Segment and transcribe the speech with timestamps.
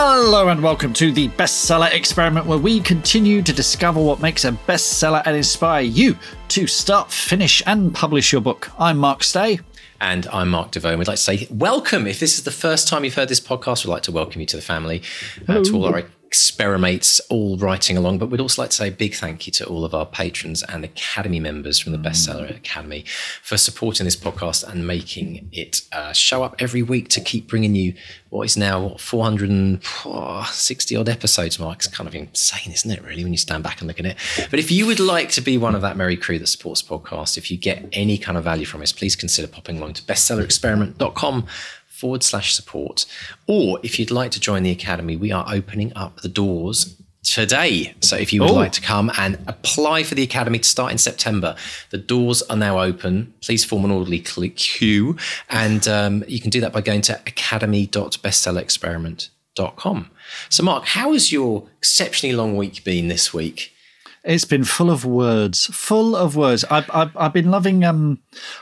[0.00, 4.52] Hello and welcome to the Bestseller Experiment, where we continue to discover what makes a
[4.52, 6.16] bestseller and inspire you
[6.50, 8.70] to start, finish, and publish your book.
[8.78, 9.58] I'm Mark Stay.
[10.00, 10.96] And I'm Mark Desvaux.
[10.96, 12.06] We'd like to say welcome.
[12.06, 14.46] If this is the first time you've heard this podcast, we'd like to welcome you
[14.46, 15.02] to the family,
[15.48, 18.18] uh, to all our experiments, all writing along.
[18.18, 20.62] But we'd also like to say a big thank you to all of our patrons
[20.62, 23.06] and Academy members from the Bestseller Academy
[23.42, 27.74] for supporting this podcast and making it uh, show up every week to keep bringing
[27.74, 27.94] you
[28.28, 31.78] what is now 460 odd episodes, Mark.
[31.78, 34.18] It's kind of insane, isn't it, really, when you stand back and look at it?
[34.50, 37.38] But if you would like to be one of that merry crew that supports podcast,
[37.38, 41.46] if you get any kind of value from us, please consider popping along to bestsellerexperiment.com
[41.98, 43.04] forward slash support.
[43.46, 47.94] Or if you'd like to join the Academy, we are opening up the doors today.
[48.00, 48.54] So if you would Oh.
[48.54, 51.56] like to come and apply for the Academy to start in September,
[51.90, 53.34] the doors are now open.
[53.42, 55.16] Please form an orderly queue.
[55.50, 60.10] And um, you can do that by going to academy.bestsellerexperiment.com.
[60.48, 63.72] So, Mark, how has your exceptionally long week been this week?
[64.28, 66.62] It's been full of words, full of words.
[66.70, 67.82] I've, I've, I've been loving.
[67.82, 68.18] Um,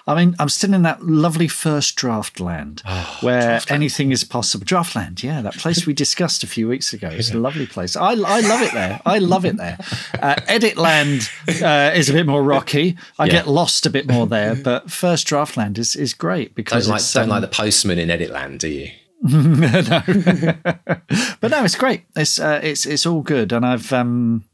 [0.06, 2.82] I mean, I'm still in that lovely first draft land
[3.20, 4.64] where anything is possible.
[4.64, 7.08] Draft land, yeah, that place we discussed a few weeks ago.
[7.08, 7.96] It's a lovely place.
[7.96, 9.00] I, I love it there.
[9.04, 9.76] I love it there.
[10.22, 11.28] Uh, edit land
[11.60, 12.96] uh, is a bit more rocky.
[13.18, 13.32] I Yeah.
[13.32, 16.88] get lost a bit more there, but first draft land is is great Don't because
[16.88, 18.90] like, it's, don't um, like the postman in Editland, do you?
[19.22, 19.80] no.
[21.40, 22.02] but no, it's great.
[22.14, 24.44] It's uh, it's it's all good, and I've um,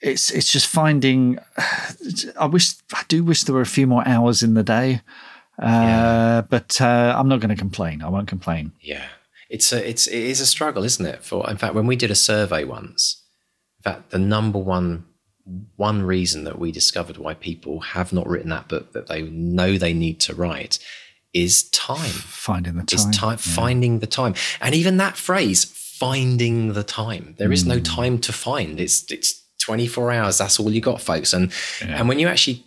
[0.00, 1.38] it's it's just finding.
[2.38, 5.00] I wish I do wish there were a few more hours in the day,
[5.58, 8.02] uh, but uh, I'm not going to complain.
[8.02, 8.72] I won't complain.
[8.80, 9.06] Yeah,
[9.48, 11.22] it's a it's it is a struggle, isn't it?
[11.24, 13.22] For in fact, when we did a survey once,
[13.78, 15.04] in fact, the number one
[15.76, 19.76] one reason that we discovered why people have not written that book that they know
[19.76, 20.78] they need to write
[21.32, 22.10] is time.
[22.10, 23.12] Finding the Is time.
[23.12, 27.34] time finding the time, and even that phrase, finding the time.
[27.38, 27.82] There is no Hmm.
[27.82, 28.80] time to find.
[28.80, 29.39] It's it's
[29.70, 30.38] twenty four hours.
[30.38, 31.32] That's all you got, folks.
[31.32, 32.64] And and when you actually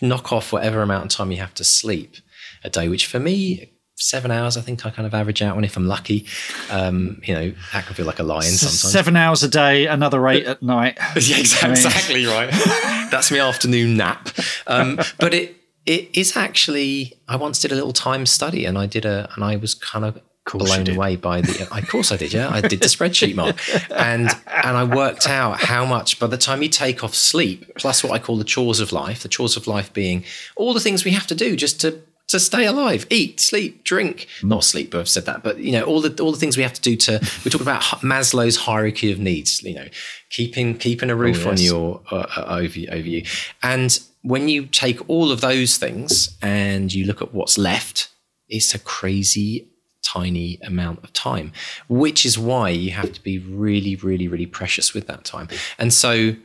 [0.00, 2.16] knock off whatever amount of time you have to sleep
[2.64, 3.72] a day, which for me.
[3.98, 6.26] Seven hours, I think I kind of average out on if I'm lucky.
[6.70, 8.92] Um, you know, that can feel like a lion sometimes.
[8.92, 10.98] Seven hours a day, another eight at night.
[11.16, 12.50] Yeah, exactly, I mean- exactly right.
[13.10, 14.28] That's my afternoon nap.
[14.66, 15.56] Um, but it
[15.86, 17.14] it is actually.
[17.26, 20.04] I once did a little time study, and I did a, and I was kind
[20.04, 20.20] of
[20.52, 21.68] blown away by the.
[21.70, 22.32] Of course, I did.
[22.32, 23.56] Yeah, I did the spreadsheet, Mark,
[23.90, 28.02] and and I worked out how much by the time you take off sleep, plus
[28.02, 29.22] what I call the chores of life.
[29.22, 30.24] The chores of life being
[30.56, 32.00] all the things we have to do just to.
[32.30, 34.26] To stay alive, eat, sleep, drink.
[34.42, 35.44] Not sleep, but I've said that.
[35.44, 37.20] But you know, all the all the things we have to do to.
[37.44, 39.62] We talk about Maslow's hierarchy of needs.
[39.62, 39.86] You know,
[40.28, 41.62] keeping keeping a roof on yes.
[41.62, 43.22] your uh, uh, over over you,
[43.62, 48.08] and when you take all of those things and you look at what's left,
[48.48, 49.68] it's a crazy
[50.06, 51.52] tiny amount of time,
[51.88, 55.48] which is why you have to be really, really, really precious with that time.
[55.78, 56.36] And so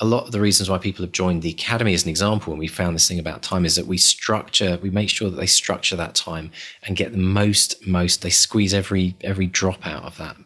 [0.00, 2.58] a lot of the reasons why people have joined the academy as an example and
[2.58, 5.46] we found this thing about time is that we structure we make sure that they
[5.46, 6.50] structure that time
[6.82, 10.36] and get the most most they squeeze every every drop out of that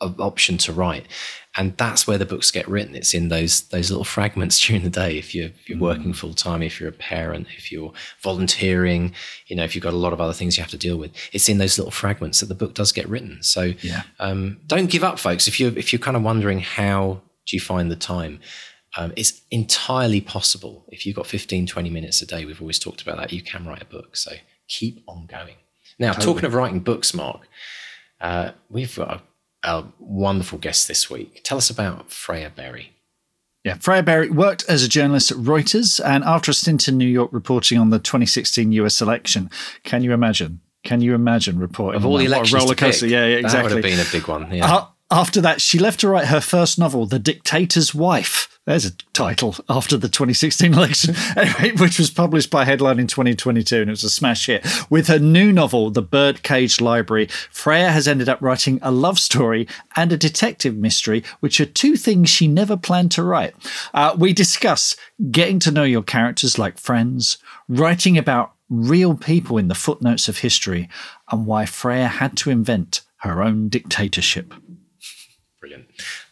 [0.00, 1.06] option to write
[1.58, 2.94] and that's where the books get written.
[2.94, 6.34] It's in those those little fragments during the day if you're, if you're working full
[6.34, 9.14] time if you're a parent if you're volunteering
[9.46, 11.12] you know if you've got a lot of other things you have to deal with.
[11.32, 13.42] It's in those little fragments that the book does get written.
[13.42, 14.02] So Yeah.
[14.18, 15.48] um, don't give up folks.
[15.48, 18.40] If you're if you're kind of wondering how do you find the time
[18.98, 20.84] um, it's entirely possible.
[20.88, 23.64] If you've got 15 20 minutes a day we've always talked about that you can
[23.66, 24.16] write a book.
[24.16, 24.32] So
[24.68, 25.56] keep on going.
[25.98, 27.48] Now talking of writing books mark
[28.20, 29.22] uh, we've got a,
[29.66, 32.92] a wonderful guest this week tell us about freya berry
[33.64, 37.08] Yeah, Freya Berry worked as a journalist at Reuters, and after a stint in New
[37.08, 39.50] York reporting on the 2016 US election,
[39.82, 40.60] can you imagine?
[40.84, 42.30] Can you imagine reporting of on all the that?
[42.30, 43.08] What a elections roller coaster?
[43.08, 43.70] Yeah, yeah, exactly.
[43.70, 46.26] that would have been a big one yeah Uh, after that, she left to write
[46.26, 48.55] her first novel, The Dictator's Wife.
[48.66, 53.80] There's a title after the 2016 election, anyway, which was published by Headline in 2022,
[53.80, 54.66] and it was a smash hit.
[54.90, 59.68] With her new novel, The Birdcage Library, Freya has ended up writing a love story
[59.94, 63.54] and a detective mystery, which are two things she never planned to write.
[63.94, 64.96] Uh, we discuss
[65.30, 70.38] getting to know your characters like friends, writing about real people in the footnotes of
[70.38, 70.88] history,
[71.30, 74.52] and why Freya had to invent her own dictatorship.
[75.60, 75.86] Brilliant.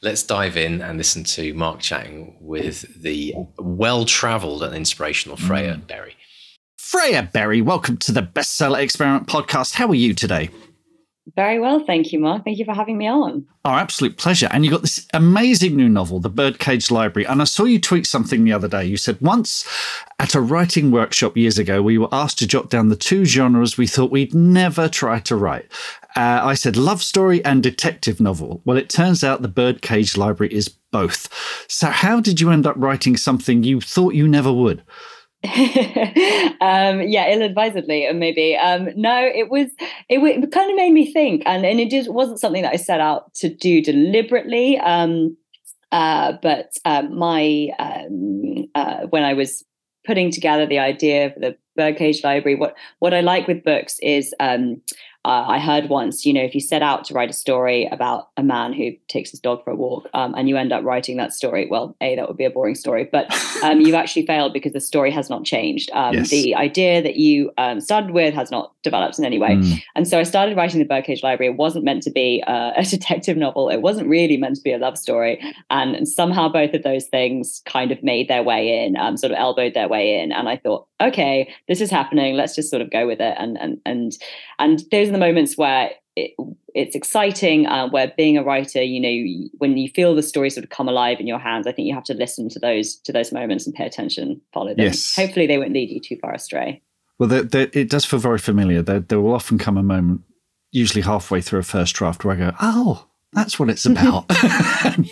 [0.05, 5.77] Let's dive in and listen to Mark chatting with the well traveled and inspirational Freya
[5.77, 5.87] mm.
[5.87, 6.15] Berry.
[6.77, 9.77] Freya Berry, welcome to the Bestseller Experiment podcast.
[9.77, 10.51] How are you today?
[11.35, 12.45] Very well, thank you, Mark.
[12.45, 13.47] Thank you for having me on.
[13.65, 14.47] Our absolute pleasure.
[14.53, 17.27] And you got this amazing new novel, The Birdcage Library.
[17.27, 18.85] And I saw you tweet something the other day.
[18.85, 19.67] You said once
[20.19, 23.79] at a writing workshop years ago, we were asked to jot down the two genres
[23.79, 25.67] we thought we'd never try to write.
[26.17, 28.63] Uh, I said love story and detective novel.
[28.65, 31.29] Well, it turns out The Birdcage Library is both.
[31.69, 34.83] So, how did you end up writing something you thought you never would?
[35.45, 38.57] um, yeah, ill-advisedly, maybe.
[38.57, 39.69] Um, no, it was.
[40.09, 42.77] It, it, kind of made me think, and and it just wasn't something that I
[42.77, 44.79] set out to do deliberately.
[44.79, 45.37] Um,
[45.93, 49.65] uh, but uh, my um, uh, when I was
[50.07, 54.35] putting together the idea for the Birdcage Library, what what I like with books is
[54.41, 54.81] um,
[55.25, 58.29] uh, I heard once, you know, if you set out to write a story about
[58.37, 61.17] a man who takes his dog for a walk um, and you end up writing
[61.17, 63.33] that story, well, A, that would be a boring story, but
[63.63, 65.91] um, you've actually failed because the story has not changed.
[65.95, 66.29] Um, yes.
[66.29, 69.57] The idea that you um, started with has not developed in any way.
[69.57, 69.83] Mm.
[69.95, 71.53] And so I started writing the Birdcage Library.
[71.53, 74.73] It wasn't meant to be uh, a detective novel, it wasn't really meant to be
[74.73, 75.41] a love story.
[75.71, 79.33] And, and somehow both of those things kind of made their way in, um, sort
[79.33, 80.33] of elbowed their way in.
[80.33, 82.35] And I thought, okay, this is happening.
[82.35, 83.35] Let's just sort of go with it.
[83.39, 84.13] And, and, and,
[84.59, 86.33] and those the moments where it,
[86.75, 90.65] it's exciting uh, where being a writer you know when you feel the story sort
[90.65, 93.13] of come alive in your hands i think you have to listen to those to
[93.13, 94.85] those moments and pay attention follow them.
[94.85, 95.17] Yes.
[95.17, 96.83] hopefully they won't lead you too far astray.
[97.19, 98.83] Well they're, they're, it does feel very familiar.
[98.83, 100.23] There, there will often come a moment
[100.73, 104.27] usually halfway through a first draft where i go oh that's what it's about.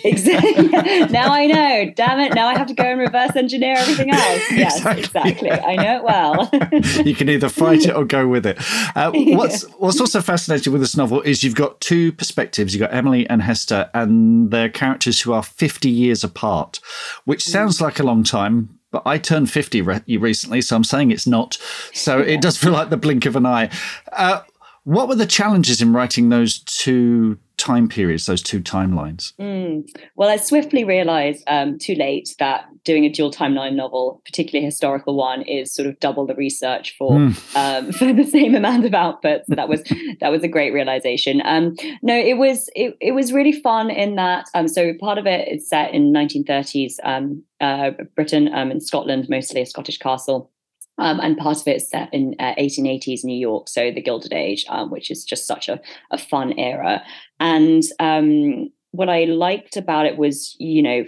[0.04, 0.68] exactly.
[1.10, 1.92] now I know.
[1.94, 2.34] Damn it.
[2.34, 4.50] Now I have to go and reverse engineer everything else.
[4.50, 5.30] Yes, exactly.
[5.30, 5.50] exactly.
[5.50, 7.04] I know it well.
[7.04, 8.58] you can either fight it or go with it.
[8.96, 12.74] Uh, what's what's also fascinating with this novel is you've got two perspectives.
[12.74, 16.80] You've got Emily and Hester, and they're characters who are 50 years apart,
[17.24, 21.10] which sounds like a long time, but I turned 50 re- recently, so I'm saying
[21.10, 21.58] it's not.
[21.92, 23.70] So it does feel like the blink of an eye.
[24.12, 24.42] Uh,
[24.84, 29.34] what were the challenges in writing those two time periods, those two timelines?
[29.36, 29.88] Mm.
[30.16, 34.66] Well, I swiftly realized um, too late that doing a dual timeline novel, particularly a
[34.66, 37.56] historical one, is sort of double the research for mm.
[37.56, 39.42] um, for the same amount of output.
[39.48, 39.82] So that was
[40.20, 41.40] that was a great realization.
[41.44, 44.46] Um, no, it was it, it was really fun in that.
[44.54, 49.28] Um, so part of it is set in 1930s um, uh, Britain, um, in Scotland,
[49.28, 50.50] mostly a Scottish castle.
[50.98, 54.32] Um, and part of it is set in uh, 1880s New York, so the Gilded
[54.32, 55.80] Age, um, which is just such a,
[56.10, 57.02] a fun era.
[57.40, 61.04] And um, what I liked about it was, you know,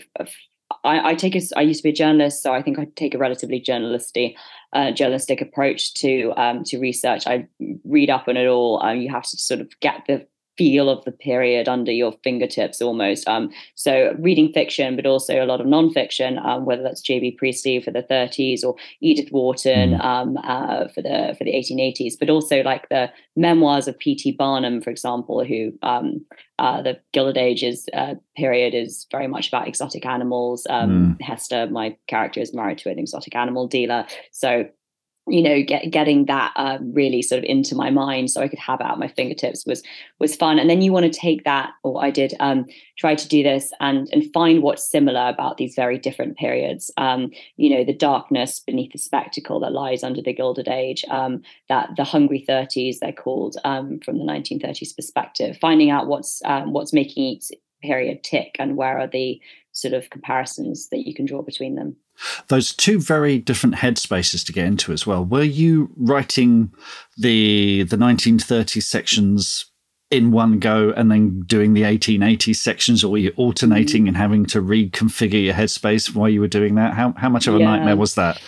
[0.82, 3.14] I, I, take a, I used to be a journalist, so I think I take
[3.14, 4.36] a relatively journalistic,
[4.72, 7.26] uh, journalistic approach to um, to research.
[7.26, 7.46] I
[7.84, 8.94] read up on it all.
[8.94, 13.26] You have to sort of get the feel of the period under your fingertips almost.
[13.28, 17.32] Um, so reading fiction, but also a lot of nonfiction, um, whether that's J.B.
[17.32, 20.04] Priestley for the 30s or Edith Wharton mm.
[20.04, 24.32] um, uh, for the for the 1880s, but also like the memoirs of P.T.
[24.32, 26.24] Barnum, for example, who um,
[26.58, 30.66] uh, the Gilded Ages uh, period is very much about exotic animals.
[30.70, 31.20] Mm.
[31.20, 34.66] Hester, my character, is married to an exotic animal dealer, so
[35.26, 38.58] you know get, getting that uh, really sort of into my mind so i could
[38.58, 39.82] have it at my fingertips was
[40.18, 40.58] was fun.
[40.58, 42.66] And then you want to take that or i did um,
[42.98, 46.90] try to do this and and find what's similar about these very different periods.
[46.96, 51.42] Um, you know the darkness beneath the spectacle that lies under the gilded age um,
[51.68, 56.72] that the hungry 30s they're called um, from the 1930s perspective finding out what's um,
[56.72, 57.50] what's making each
[57.82, 59.40] period tick and where are the
[59.72, 61.96] sort of comparisons that you can draw between them
[62.48, 65.24] those two very different headspaces to get into as well.
[65.24, 66.72] Were you writing
[67.16, 69.66] the the 1930s sections
[70.10, 74.08] in one go and then doing the 1880s sections, or were you alternating mm.
[74.08, 76.94] and having to reconfigure your headspace while you were doing that?
[76.94, 77.64] How how much of a yeah.
[77.64, 78.40] nightmare was that?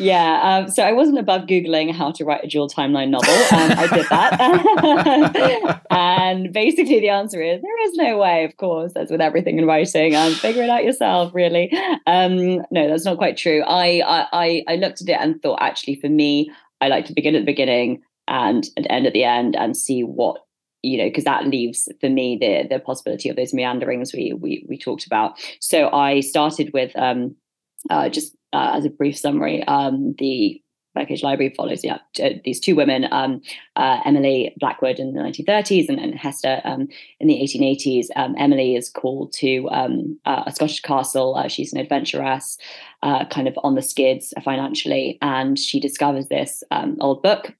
[0.00, 3.32] Yeah, um, so I wasn't above Googling how to write a dual timeline novel.
[3.32, 5.82] Um, I did that.
[5.90, 9.66] and basically, the answer is there is no way, of course, as with everything in
[9.66, 10.16] writing.
[10.16, 11.70] Um, figure it out yourself, really.
[12.06, 13.62] Um, no, that's not quite true.
[13.66, 14.02] I,
[14.32, 17.40] I, I looked at it and thought, actually, for me, I like to begin at
[17.40, 20.38] the beginning and, and end at the end and see what
[20.82, 24.64] you know, because that leaves for me the the possibility of those meanderings we we
[24.66, 25.38] we talked about.
[25.60, 27.36] So I started with um,
[27.90, 30.62] uh, just uh, as a brief summary, um, the
[30.94, 31.98] Birdcage Library follows yeah
[32.44, 33.40] these two women, um,
[33.76, 36.88] uh, Emily Blackwood in the 1930s and, and Hester um,
[37.20, 38.06] in the 1880s.
[38.16, 41.36] Um, Emily is called to um, uh, a Scottish castle.
[41.36, 42.58] Uh, she's an adventuress,
[43.02, 47.54] uh, kind of on the skids financially, and she discovers this um, old book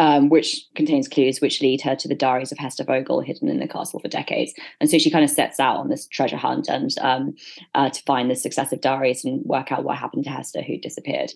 [0.00, 3.60] um, which contains clues which lead her to the diaries of Hester Vogel hidden in
[3.60, 4.54] the castle for decades.
[4.80, 7.34] And so she kind of sets out on this treasure hunt and um,
[7.74, 11.32] uh, to find the successive diaries and work out what happened to Hester, who disappeared.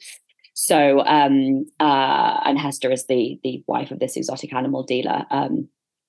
[0.55, 5.69] So, um, uh, and Hester is the the wife of this exotic animal dealer, um,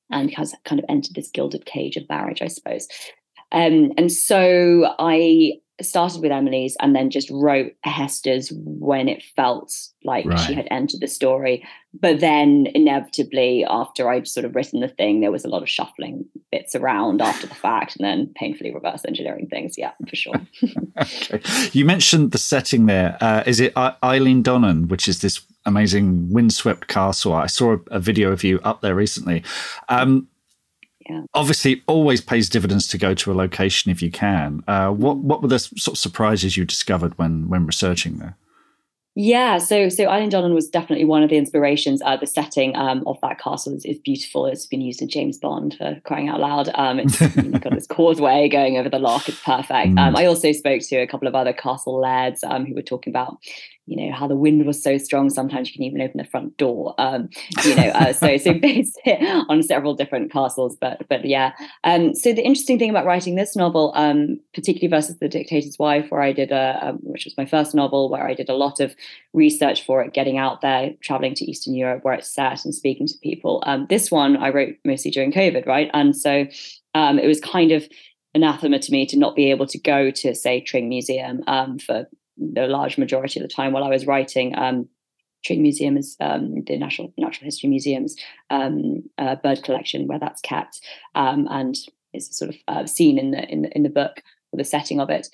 [0.10, 2.88] and has kind of entered this gilded cage of marriage, I suppose.
[3.52, 9.74] Um, and so I started with Emily's and then just wrote Hester's when it felt
[10.04, 10.40] like right.
[10.40, 11.68] she had entered the story.
[11.94, 15.70] But then inevitably, after I'd sort of written the thing, there was a lot of
[15.70, 19.78] shuffling bits around after the fact and then painfully reverse engineering things.
[19.78, 20.36] Yeah, for sure.
[21.02, 21.42] okay.
[21.72, 23.18] You mentioned the setting there.
[23.22, 27.34] Uh, is it Eilean Donan, which is this amazing windswept castle?
[27.34, 29.44] I saw a, a video of you up there recently.
[29.90, 30.28] Um,
[31.10, 31.24] yeah.
[31.34, 34.64] Obviously, always pays dividends to go to a location if you can.
[34.68, 38.38] Uh, what what were the sort of surprises you discovered when when researching there?
[39.18, 42.02] Yeah, so so Eilean Donan was definitely one of the inspirations.
[42.04, 44.46] Uh, the setting um, of that castle is, is, beautiful.
[44.46, 46.70] It's been used in James Bond for crying out loud.
[46.76, 47.18] Um, it's
[47.60, 49.30] got this causeway going over the loch.
[49.30, 49.96] It's perfect.
[49.96, 50.00] Mm.
[50.00, 53.12] Um, I also spoke to a couple of other castle lairds um, who were talking
[53.12, 53.38] about
[53.88, 56.56] you know how the wind was so strong sometimes you can even open the front
[56.58, 57.30] door um
[57.64, 59.00] you know uh, so so based
[59.50, 61.52] on several different castles but but yeah.
[61.84, 66.10] Um so the interesting thing about writing this novel um particularly versus the dictator's wife
[66.10, 68.80] where i did a um, which was my first novel where i did a lot
[68.80, 68.96] of
[69.34, 73.08] research for it getting out there traveling to eastern europe where it's set and speaking
[73.08, 75.90] to people um this one i wrote mostly during covid right?
[75.94, 76.46] And so
[76.94, 77.88] um it was kind of
[78.34, 82.06] anathema to me to not be able to go to say Tring Museum um, for
[82.38, 84.58] the large majority of the time while I was writing.
[84.58, 84.90] Um,
[85.46, 88.16] Tring Museum is um, the National Natural History Museum's
[88.50, 90.82] um, uh, bird collection where that's kept,
[91.14, 91.76] um, and
[92.14, 95.00] is sort of uh, seen in the in the, in the book or the setting
[95.00, 95.28] of it.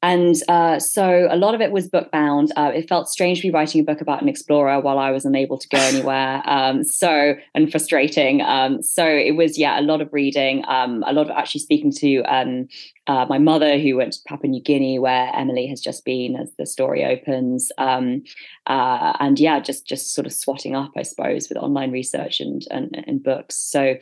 [0.00, 2.52] And uh, so a lot of it was book bound.
[2.56, 5.24] Uh, it felt strange to be writing a book about an explorer while I was
[5.24, 6.42] unable to go anywhere.
[6.46, 8.40] Um, so, and frustrating.
[8.40, 11.92] Um, so it was, yeah, a lot of reading, um, a lot of actually speaking
[11.94, 12.68] to um,
[13.08, 16.52] uh, my mother who went to Papua New Guinea, where Emily has just been as
[16.58, 17.72] the story opens.
[17.76, 18.22] Um,
[18.66, 22.62] uh, and yeah, just, just sort of swatting up, I suppose, with online research and,
[22.70, 23.56] and, and books.
[23.56, 23.96] So,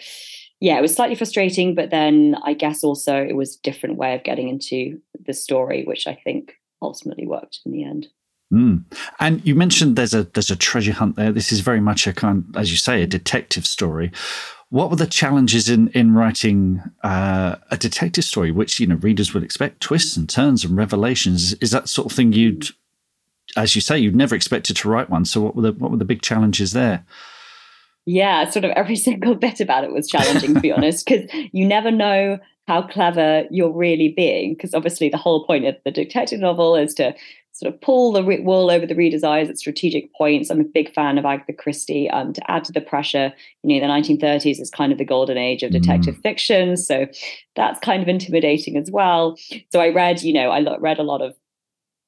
[0.60, 4.14] yeah, it was slightly frustrating, but then I guess also it was a different way
[4.14, 8.08] of getting into the story, which I think ultimately worked in the end.
[8.52, 8.84] Mm.
[9.18, 11.32] And you mentioned there's a there's a treasure hunt there.
[11.32, 14.12] This is very much a kind, as you say, a detective story.
[14.70, 19.34] What were the challenges in in writing uh, a detective story, which you know readers
[19.34, 21.54] would expect twists and turns and revelations?
[21.54, 22.68] Is that sort of thing you'd,
[23.56, 25.24] as you say, you'd never expected to write one?
[25.24, 27.04] So what were the what were the big challenges there?
[28.06, 31.66] Yeah, sort of every single bit about it was challenging, to be honest, because you
[31.66, 34.54] never know how clever you're really being.
[34.54, 37.14] Because obviously, the whole point of the detective novel is to
[37.52, 40.50] sort of pull the wool over the reader's eyes at strategic points.
[40.50, 42.08] I'm a big fan of Agatha Christie.
[42.10, 43.32] Um, to add to the pressure,
[43.62, 46.22] you know, the 1930s is kind of the golden age of detective mm.
[46.22, 47.06] fiction, so
[47.54, 49.36] that's kind of intimidating as well.
[49.72, 51.34] So I read, you know, I read a lot of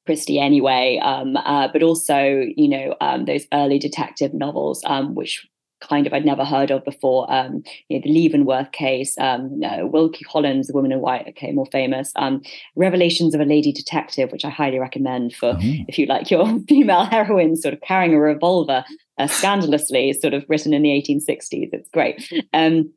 [0.05, 5.47] Christie anyway, um, uh, but also, you know, um, those early detective novels, um, which
[5.81, 7.31] kind of I'd never heard of before.
[7.33, 11.67] Um, you know, the Leavenworth case, um, Wilkie Collins, The Woman in White, okay, more
[11.67, 12.13] famous.
[12.17, 12.43] Um,
[12.77, 15.59] Revelations of a Lady Detective, which I highly recommend for oh.
[15.61, 18.85] if you like your female heroine sort of carrying a revolver
[19.19, 21.71] uh, scandalously, sort of written in the 1860s.
[21.73, 22.33] It's great.
[22.53, 22.93] Um,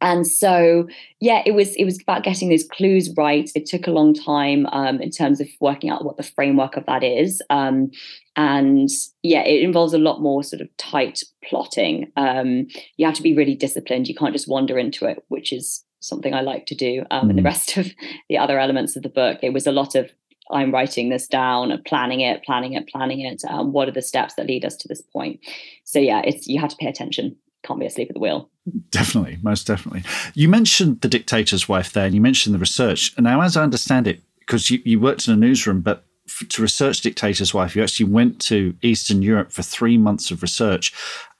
[0.00, 0.86] and so
[1.20, 3.50] yeah it was it was about getting those clues right.
[3.54, 6.86] It took a long time um, in terms of working out what the framework of
[6.86, 7.90] that is um,
[8.36, 8.88] and
[9.22, 12.12] yeah it involves a lot more sort of tight plotting.
[12.16, 14.08] Um, you have to be really disciplined.
[14.08, 17.06] You can't just wander into it which is something i like to do mm.
[17.10, 17.44] and the mm.
[17.44, 17.88] rest of
[18.28, 19.38] the other elements of the book.
[19.42, 20.10] It was a lot of
[20.50, 24.00] i'm writing this down and planning it planning it planning it um, what are the
[24.00, 25.40] steps that lead us to this point.
[25.84, 28.50] So yeah it's you have to pay attention can't be asleep at the wheel.
[28.90, 30.04] Definitely, most definitely.
[30.34, 33.18] You mentioned the dictator's wife there, and you mentioned the research.
[33.18, 36.04] Now, as I understand it, because you, you worked in a newsroom, but
[36.48, 40.92] to research Dictator's Wife, you actually went to Eastern Europe for three months of research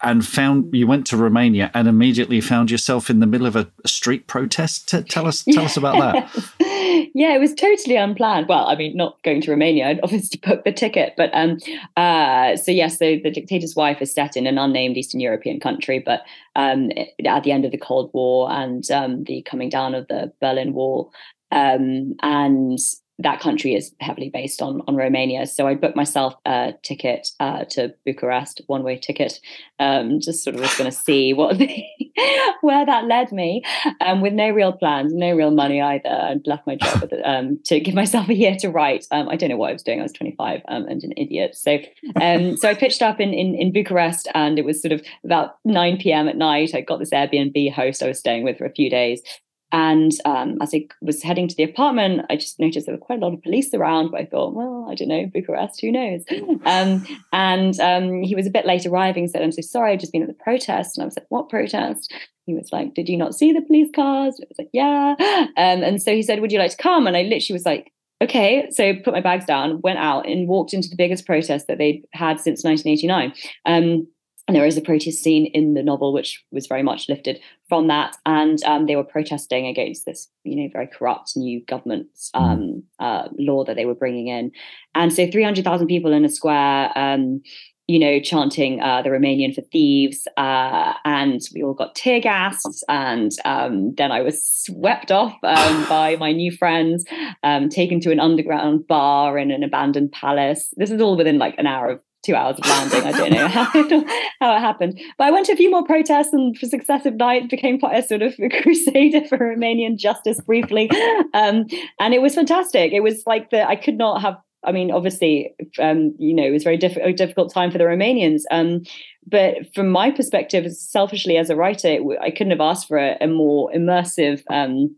[0.02, 3.68] and found you went to Romania and immediately found yourself in the middle of a,
[3.84, 4.88] street protest.
[5.08, 6.50] Tell us, tell us about that.
[7.14, 8.48] yeah, it was totally unplanned.
[8.48, 11.58] Well, I mean, not going to Romania, I'd obviously booked the ticket, but um,
[11.96, 15.98] uh, so yes, so the dictator's wife is set in an unnamed Eastern European country,
[15.98, 16.22] but
[16.54, 16.90] um,
[17.24, 20.74] at the end of the Cold War and um, the coming down of the Berlin
[20.74, 21.12] Wall,
[21.50, 22.78] um, and
[23.20, 25.46] that country is heavily based on on Romania.
[25.46, 29.40] So I booked myself a ticket uh, to Bucharest, one way ticket.
[29.80, 31.84] Um, just sort of was going to see what the,
[32.60, 33.62] where that led me,
[34.00, 36.08] um, with no real plans, no real money either.
[36.08, 39.06] I'd left my job um, to give myself a year to write.
[39.10, 40.00] Um, I don't know what I was doing.
[40.00, 41.56] I was 25 um, and an idiot.
[41.56, 41.78] So
[42.20, 45.56] um, so I pitched up in, in in Bucharest, and it was sort of about
[45.64, 46.28] 9 p.m.
[46.28, 46.74] at night.
[46.74, 49.22] I got this Airbnb host I was staying with for a few days.
[49.70, 53.20] And um, as I was heading to the apartment, I just noticed there were quite
[53.20, 54.10] a lot of police around.
[54.10, 56.24] But I thought, well, I don't know, Bucharest, who knows?
[56.64, 60.12] Um, and um, he was a bit late arriving, said, "I'm so sorry, I've just
[60.12, 62.12] been at the protest." And I was like, "What protest?"
[62.46, 65.14] He was like, "Did you not see the police cars?" I was like, "Yeah."
[65.56, 67.92] Um, and so he said, "Would you like to come?" And I literally was like,
[68.20, 71.78] okay so put my bags down went out and walked into the biggest protest that
[71.78, 73.32] they'd had since 1989
[73.66, 74.06] um,
[74.48, 77.38] and there is a protest scene in the novel which was very much lifted
[77.68, 78.16] from that.
[78.26, 82.40] And um, they were protesting against this you know very corrupt new government mm.
[82.40, 84.50] um, uh, law that they were bringing in.
[84.94, 87.42] And so 300000 people in a square um,
[87.86, 92.62] you know chanting uh, the romanian for thieves uh, and we all got tear gas
[92.88, 97.04] and um, then i was swept off um, by my new friends
[97.42, 100.72] um, taken to an underground bar in an abandoned palace.
[100.76, 103.02] This is all within like an hour of two hours of landing.
[103.02, 104.06] I don't know how it,
[104.40, 105.00] how it happened.
[105.16, 108.06] But I went to a few more protests and for successive nights became quite a
[108.06, 110.90] sort of a crusader for Romanian justice briefly.
[111.34, 111.66] Um,
[112.00, 112.92] and it was fantastic.
[112.92, 116.50] It was like the I could not have I mean, obviously, um, you know, it
[116.50, 118.42] was very diff- difficult time for the Romanians.
[118.50, 118.82] Um,
[119.24, 123.28] but from my perspective, selfishly as a writer, I couldn't have asked for a, a
[123.28, 124.96] more immersive um,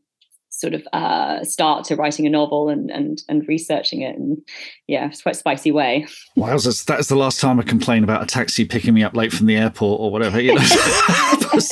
[0.50, 4.16] sort of uh, start to writing a novel and and and researching it.
[4.16, 4.38] And
[4.86, 6.06] yeah it's quite spicy way.
[6.36, 9.46] Wowzers that's the last time i complain about a taxi picking me up late from
[9.46, 10.60] the airport or whatever you know.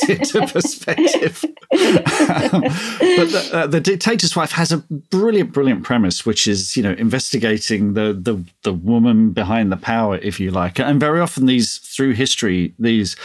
[0.09, 1.45] Into perspective.
[1.71, 4.77] But the, uh, the, dictator's wife has a
[5.11, 10.17] brilliant brilliant premise which is you know investigating the the the woman behind the power
[10.17, 10.79] if you like.
[10.79, 13.15] And very often these through history these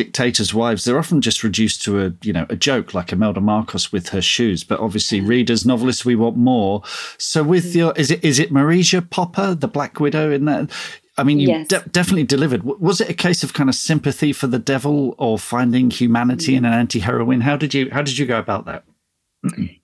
[0.00, 3.92] dictators' wives, they're often just reduced to a you know a joke like Imelda Marcos
[3.92, 4.64] with her shoes.
[4.64, 5.28] But obviously, mm.
[5.28, 6.82] readers, novelists, we want more.
[7.18, 7.74] So with mm.
[7.74, 10.70] your is it is it Marija Popa, the Black Widow in that?
[11.18, 11.68] I mean, you yes.
[11.68, 12.62] de- definitely delivered.
[12.62, 16.58] Was it a case of kind of sympathy for the devil or finding humanity mm.
[16.58, 17.42] in an anti-heroine?
[17.42, 18.84] How did you how did you go about that?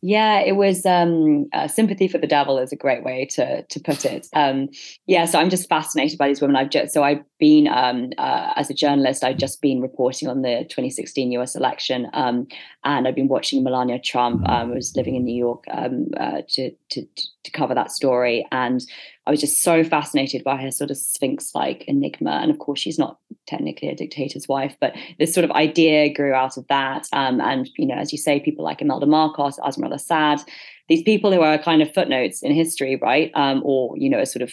[0.02, 3.80] Yeah, it was um, uh, sympathy for the devil is a great way to to
[3.80, 4.26] put it.
[4.34, 4.68] Um,
[5.06, 6.56] yeah, so I'm just fascinated by these women.
[6.56, 9.24] I've just so I've been um, uh, as a journalist.
[9.24, 11.56] I've just been reporting on the 2016 U.S.
[11.56, 12.46] election, um,
[12.84, 14.42] and I've been watching Melania Trump.
[14.42, 14.52] Mm-hmm.
[14.52, 17.06] Um, I was living in New York um, uh, to, to
[17.44, 18.82] to cover that story, and
[19.26, 22.38] I was just so fascinated by her sort of sphinx-like enigma.
[22.42, 26.32] And of course, she's not technically a dictator's wife, but this sort of idea grew
[26.32, 27.08] out of that.
[27.12, 30.40] Um, and you know, as you say, people like Imelda Marcos, Asma al-Assad,
[30.88, 33.30] these people who are kind of footnotes in history, right?
[33.34, 34.52] Um, or you know, a sort of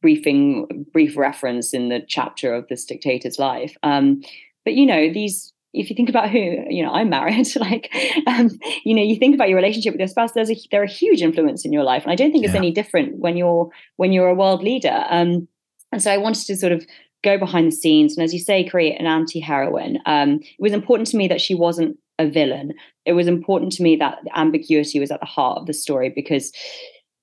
[0.00, 3.74] briefing, brief reference in the chapter of this dictator's life.
[3.82, 4.22] Um,
[4.64, 7.94] but you know, these if you think about who you know i'm married like
[8.26, 8.50] um,
[8.84, 11.22] you know you think about your relationship with your spouse there's a they're a huge
[11.22, 14.28] influence in your life and i don't think it's any different when you're when you're
[14.28, 15.46] a world leader um,
[15.92, 16.86] and so i wanted to sort of
[17.24, 19.98] go behind the scenes and as you say create an anti-heroine.
[20.06, 22.74] Um, it was important to me that she wasn't a villain.
[23.06, 26.10] It was important to me that the ambiguity was at the heart of the story
[26.14, 26.52] because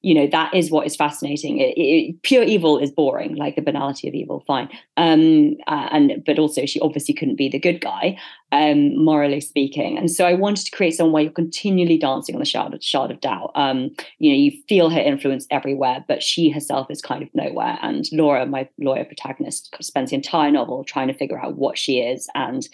[0.01, 1.59] you know that is what is fascinating.
[1.59, 4.69] It, it, pure evil is boring like the banality of evil fine.
[4.97, 8.17] Um uh, and but also she obviously couldn't be the good guy
[8.51, 9.97] um morally speaking.
[9.97, 12.83] And so i wanted to create someone where you're continually dancing on the shard of,
[12.83, 13.51] shard of doubt.
[13.55, 17.77] Um you know you feel her influence everywhere but she herself is kind of nowhere.
[17.81, 21.99] And laura my lawyer protagonist spends the entire novel trying to figure out what she
[21.99, 22.67] is and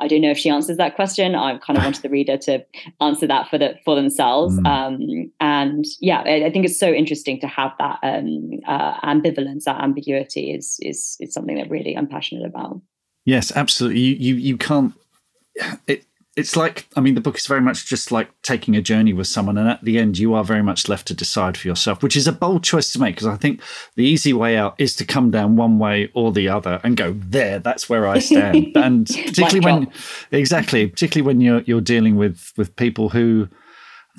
[0.00, 1.34] I don't know if she answers that question.
[1.34, 2.64] I kind of wanted the reader to
[3.00, 4.58] answer that for the for themselves.
[4.58, 4.66] Mm.
[4.66, 9.64] Um, and yeah, I, I, think it's so interesting to have that um, uh, ambivalence,
[9.64, 12.80] that ambiguity is is is something that really I'm passionate about.
[13.24, 14.00] Yes, absolutely.
[14.00, 14.94] You you you can't.
[15.86, 16.04] It
[16.36, 19.26] it's like i mean the book is very much just like taking a journey with
[19.26, 22.16] someone and at the end you are very much left to decide for yourself which
[22.16, 23.60] is a bold choice to make because i think
[23.96, 27.12] the easy way out is to come down one way or the other and go
[27.12, 27.58] there.
[27.58, 28.72] That's where i stand.
[28.76, 29.92] And particularly when
[30.30, 30.88] exactly.
[30.88, 33.48] Particularly when you're you're dealing with with people who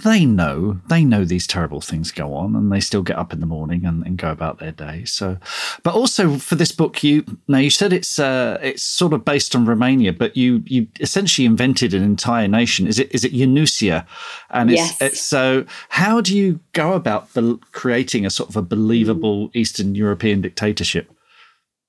[0.03, 3.39] they know they know these terrible things go on and they still get up in
[3.39, 5.05] the morning and, and go about their day.
[5.05, 5.38] So
[5.84, 9.55] but also for this book you now you said it's uh, it's sort of based
[9.55, 12.88] on romania but you you essentially invented an entire nation.
[12.88, 14.05] Is it is it Yanusia?
[14.49, 15.01] And it's, yes.
[15.01, 19.95] it's so how do you go about be- creating a sort of a believable eastern
[19.95, 21.10] european dictatorship?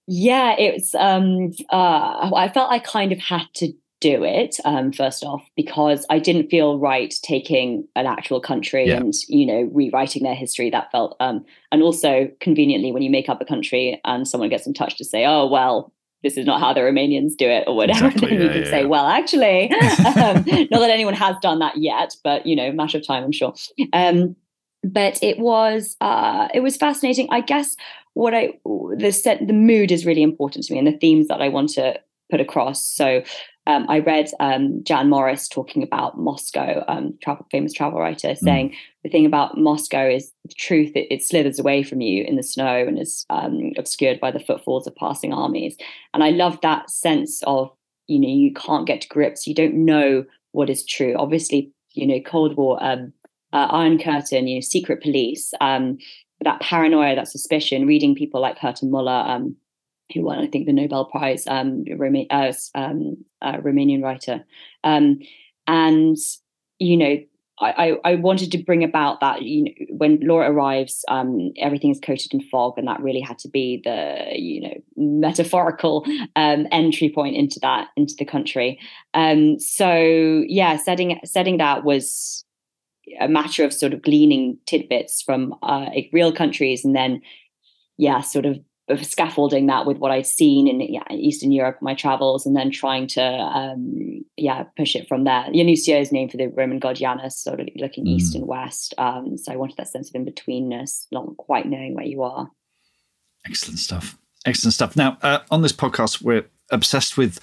[0.06, 3.72] Yeah it's um uh i felt i kind of had to
[4.06, 8.98] do it um, first off because I didn't feel right taking an actual country yeah.
[8.98, 10.70] and you know rewriting their history.
[10.70, 14.66] That felt um, and also conveniently when you make up a country and someone gets
[14.66, 15.92] in touch to say, oh well,
[16.22, 18.06] this is not how the Romanians do it or whatever.
[18.06, 21.76] Exactly, then you can yeah, say, well, actually, um, not that anyone has done that
[21.76, 23.54] yet, but you know, matter of time, I'm sure.
[23.92, 24.36] Um,
[24.84, 27.26] but it was uh, it was fascinating.
[27.32, 27.74] I guess
[28.14, 28.52] what I
[28.98, 31.70] the set the mood is really important to me and the themes that I want
[31.70, 31.98] to
[32.30, 32.86] put across.
[32.86, 33.22] So
[33.66, 38.38] um, I read um, Jan Morris talking about Moscow, um, travel, famous travel writer, mm.
[38.38, 42.36] saying the thing about Moscow is the truth, it, it, slithers away from you in
[42.36, 45.76] the snow and is um, obscured by the footfalls of passing armies.
[46.14, 47.70] And I love that sense of,
[48.06, 51.14] you know, you can't get to grips, you don't know what is true.
[51.18, 53.12] Obviously, you know, Cold War, um,
[53.52, 55.98] uh, Iron Curtain, you know, secret police, um,
[56.42, 59.26] that paranoia, that suspicion, reading people like Herta Müller,
[60.14, 64.44] who won, I think, the Nobel Prize, um, Roma- uh, um, uh, Romanian writer.
[64.84, 65.20] Um,
[65.66, 66.16] and,
[66.78, 67.16] you know,
[67.58, 71.98] I, I, wanted to bring about that, you know, when Laura arrives, um, everything is
[71.98, 76.04] coated in fog, and that really had to be the, you know, metaphorical
[76.36, 78.78] um, entry point into that, into the country.
[79.14, 82.44] Um, so yeah, setting setting that was
[83.20, 87.22] a matter of sort of gleaning tidbits from uh, real countries, and then
[87.96, 91.94] yeah, sort of of scaffolding that with what I'd seen in yeah, Eastern Europe, my
[91.94, 95.44] travels, and then trying to um, yeah push it from there.
[95.50, 98.10] Yanusia is named for the Roman god Janus, sort of looking mm.
[98.10, 98.94] east and west.
[98.98, 102.48] Um, so I wanted that sense of in betweenness, not quite knowing where you are.
[103.46, 104.16] Excellent stuff.
[104.44, 104.96] Excellent stuff.
[104.96, 107.40] Now uh, on this podcast, we're obsessed with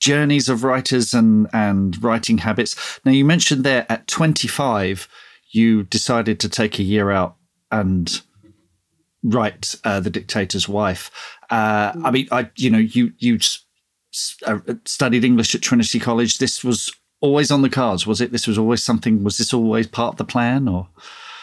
[0.00, 3.00] journeys of writers and and writing habits.
[3.04, 5.08] Now you mentioned there at 25,
[5.50, 7.36] you decided to take a year out
[7.70, 8.20] and
[9.26, 11.10] write uh, the dictator's wife.
[11.50, 13.38] Uh, I mean, I you know you you
[14.46, 16.38] uh, studied English at Trinity College.
[16.38, 18.32] This was always on the cards, was it?
[18.32, 19.24] This was always something.
[19.24, 20.88] Was this always part of the plan, or?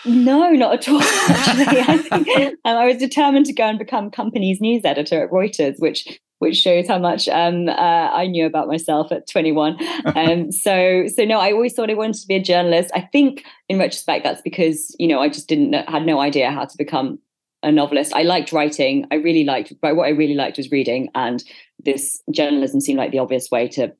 [0.06, 1.02] No, not at all.
[1.30, 2.28] Actually, I, think,
[2.66, 6.58] um, I was determined to go and become company's news editor at Reuters, which which
[6.58, 9.78] shows how much um, uh, I knew about myself at 21.
[10.14, 12.92] Um, so, so no, I always thought I wanted to be a journalist.
[12.94, 16.66] I think, in retrospect, that's because you know I just didn't had no idea how
[16.66, 17.18] to become
[17.64, 18.14] a novelist.
[18.14, 19.08] I liked writing.
[19.12, 21.10] I really liked, but what I really liked was reading.
[21.16, 21.44] And
[21.84, 23.94] this journalism seemed like the obvious way to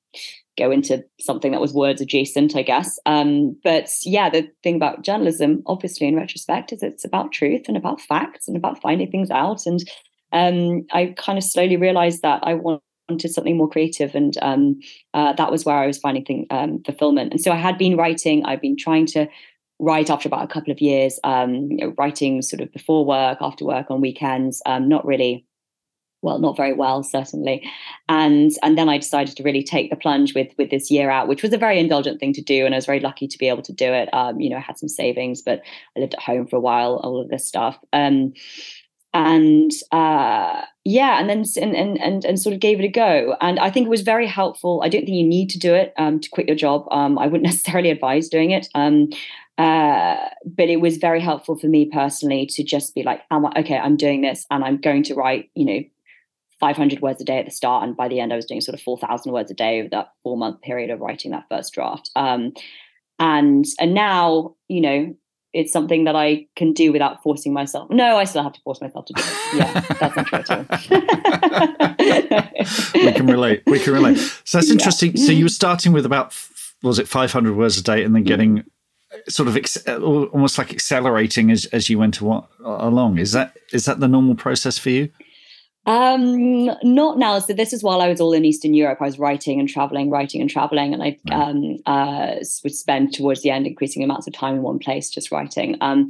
[0.58, 3.00] go into something that was words adjacent, I guess.
[3.06, 7.78] Um, but yeah, the thing about journalism, obviously, in retrospect, is it's about truth and
[7.78, 9.66] about facts and about finding things out.
[9.66, 9.80] And
[10.32, 12.82] um, I kind of slowly realized that I wanted
[13.30, 14.80] something more creative, and um,
[15.14, 17.32] uh, that was where I was finding thing, um, fulfillment.
[17.32, 18.46] And so I had been writing.
[18.46, 19.28] I've been trying to
[19.80, 23.38] write after about a couple of years, um, you know, writing sort of before work,
[23.42, 25.46] after work, on weekends, um, not really
[26.24, 27.70] well not very well certainly.
[28.10, 31.28] And and then i decided to really take the plunge with with this year out
[31.28, 33.50] which was a very indulgent thing to do and i was very lucky to be
[33.50, 34.12] able to do it.
[34.14, 35.62] Um, you know i had some savings but
[35.96, 37.78] i lived at home for a while all of this stuff.
[37.92, 38.34] Um,
[39.16, 43.36] and uh, yeah and then and, and and and sort of gave it a go.
[43.42, 44.82] And i think it was very helpful.
[44.84, 46.88] I don't think you need to do it um, to quit your job.
[46.92, 48.68] Um, i wouldn't necessarily advise doing it.
[48.74, 49.10] Um,
[49.58, 53.78] uh, but it was very helpful for me personally to just be like, am okay,
[53.78, 55.82] I'm doing this and I'm going to write, you know,
[56.60, 57.84] 500 words a day at the start.
[57.84, 60.12] And by the end, I was doing sort of 4,000 words a day over that
[60.24, 62.10] four month period of writing that first draft.
[62.16, 62.54] Um,
[63.20, 65.16] and, and now, you know,
[65.54, 67.92] it's something that I can do without forcing myself.
[67.92, 69.56] No, I still have to force myself to do it.
[69.56, 70.66] Yeah, that's not true at all.
[72.96, 73.62] we can relate.
[73.68, 74.18] We can relate.
[74.46, 75.12] So that's interesting.
[75.14, 75.26] Yeah.
[75.26, 76.36] So you were starting with about,
[76.82, 78.64] was it 500 words a day and then getting
[79.30, 83.18] sort of ex- almost like accelerating as, as you went along.
[83.20, 85.10] Is that is that the normal process for you?
[85.86, 87.40] Um, not now.
[87.40, 89.00] So this is while I was all in Eastern Europe.
[89.02, 93.42] I was writing and traveling, writing and traveling, and I um, uh, would spend towards
[93.42, 95.76] the end increasing amounts of time in one place just writing.
[95.82, 96.10] Um,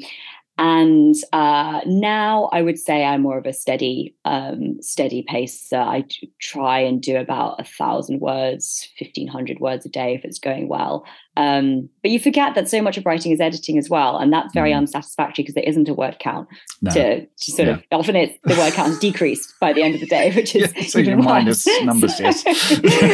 [0.58, 5.78] and uh, now I would say I'm more of a steady, um, steady pacer.
[5.78, 6.06] I
[6.40, 10.68] try and do about a thousand words, fifteen hundred words a day if it's going
[10.68, 11.06] well.
[11.36, 14.54] Um, but you forget that so much of writing is editing as well, and that's
[14.54, 14.78] very mm.
[14.78, 16.48] unsatisfactory because there isn't a word count
[16.84, 16.92] no.
[16.92, 17.74] to, to, sort yeah.
[17.74, 17.84] of.
[17.92, 20.72] Often it's the word count is decreased by the end of the day, which is
[20.76, 22.20] yeah, so even minus numbers.
[22.20, 22.44] Yes,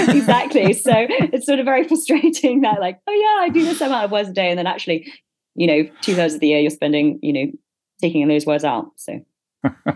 [0.10, 0.74] exactly.
[0.74, 4.12] So it's sort of very frustrating that like, oh yeah, I do this amount of
[4.12, 5.10] words a day, and then actually
[5.60, 7.52] you know, two thirds of the year you're spending, you know,
[8.02, 8.92] taking those words out.
[8.96, 9.20] So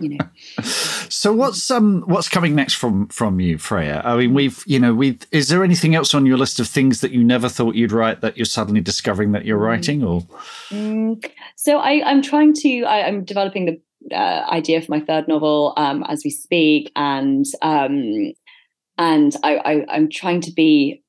[0.02, 0.18] you know.
[0.62, 4.02] so what's um what's coming next from from you, Freya?
[4.04, 7.00] I mean, we've you know we is there anything else on your list of things
[7.00, 9.66] that you never thought you'd write that you're suddenly discovering that you're mm.
[9.66, 10.22] writing, or?
[10.70, 15.30] Mm, so I I'm trying to I, am developing the uh, idea for my third
[15.30, 18.34] novel um, as we speak, and um
[18.98, 21.03] and I, I I'm trying to be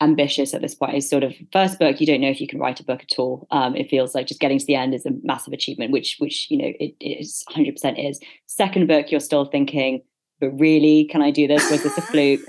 [0.00, 0.94] ambitious at this point.
[0.94, 3.18] Is sort of first book, you don't know if you can write a book at
[3.18, 3.46] all.
[3.50, 6.50] Um, it feels like just getting to the end is a massive achievement, which which
[6.50, 8.20] you know it is 100 percent is.
[8.46, 10.02] Second book, you're still thinking,
[10.40, 11.70] but really, can I do this?
[11.70, 12.40] Was this a fluke?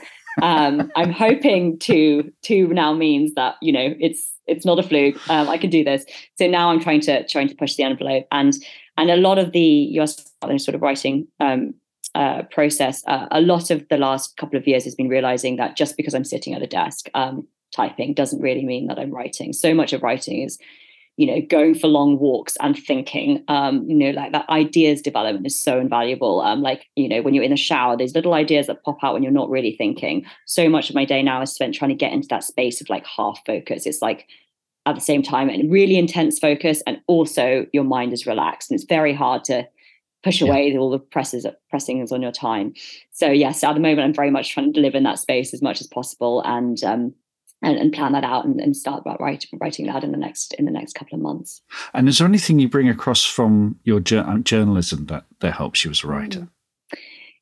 [0.42, 5.18] um, I'm hoping to to now means that you know it's it's not a fluke.
[5.30, 6.06] Um, I can do this.
[6.38, 8.54] So now I'm trying to trying to push the envelope and
[8.98, 11.74] and a lot of the US sort of writing um,
[12.16, 15.76] uh, process, uh, a lot of the last couple of years has been realizing that
[15.76, 19.52] just because I'm sitting at a desk um, typing doesn't really mean that I'm writing.
[19.52, 20.58] So much of writing is,
[21.18, 23.44] you know, going for long walks and thinking.
[23.50, 26.40] Um, you know, like that ideas development is so invaluable.
[26.40, 29.14] Um, like you know, when you're in the shower, there's little ideas that pop out
[29.14, 30.26] when you're not really thinking.
[30.46, 32.90] So much of my day now is spent trying to get into that space of
[32.90, 33.86] like half focus.
[33.86, 34.26] It's like
[34.86, 38.80] at the same time and really intense focus and also your mind is relaxed and
[38.80, 39.68] it's very hard to
[40.26, 40.80] push away yeah.
[40.80, 42.74] all the presses pressings on your time.
[43.12, 45.62] So yes, at the moment I'm very much trying to live in that space as
[45.62, 47.14] much as possible and um,
[47.62, 50.54] and, and, plan that out and, and start about writing writing that in the next
[50.56, 51.62] in the next couple of months.
[51.94, 55.92] And is there anything you bring across from your um, journalism that that helps you
[55.92, 56.40] as a writer?
[56.42, 56.50] Mm.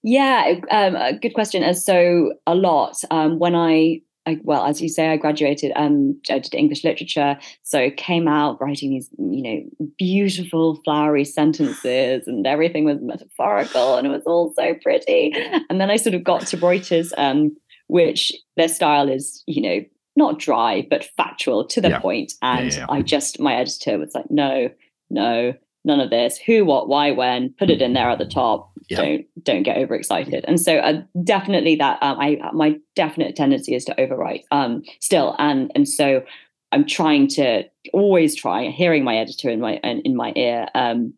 [0.05, 1.73] Yeah, um, good question.
[1.73, 2.97] So a lot.
[3.09, 7.37] Um, when I I, well, as you say, I graduated um, I did English literature,
[7.63, 14.07] so came out writing these, you know, beautiful flowery sentences, and everything was metaphorical, and
[14.07, 15.33] it was all so pretty.
[15.69, 17.55] And then I sort of got to Reuters, um,
[17.87, 21.99] which their style is, you know, not dry but factual to the yeah.
[21.99, 22.33] point.
[22.41, 22.85] And yeah, yeah.
[22.89, 24.69] I just, my editor was like, no,
[25.09, 26.37] no, none of this.
[26.37, 27.53] Who, what, why, when?
[27.57, 30.45] Put it in there at the top don't don't get overexcited.
[30.47, 35.35] And so uh, definitely that um, i my definite tendency is to overwrite um still.
[35.39, 36.23] And and so
[36.71, 41.13] i'm trying to always try hearing my editor in my in my ear um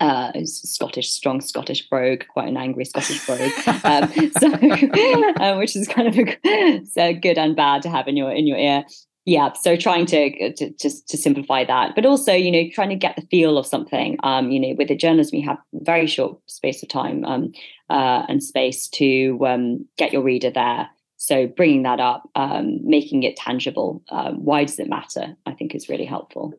[0.00, 3.40] uh, Scottish, strong Scottish brogue, quite an angry Scottish brogue,
[3.84, 4.52] um, so
[5.40, 8.46] um, which is kind of a, so good and bad to have in your in
[8.46, 8.84] your ear
[9.26, 12.96] yeah so trying to, to to to simplify that but also you know trying to
[12.96, 16.38] get the feel of something um you know with the journalism you have very short
[16.48, 17.52] space of time um
[17.88, 20.88] uh, and space to um, get your reader there.
[21.18, 25.74] So bringing that up um, making it tangible um, why does it matter i think
[25.74, 26.54] is really helpful.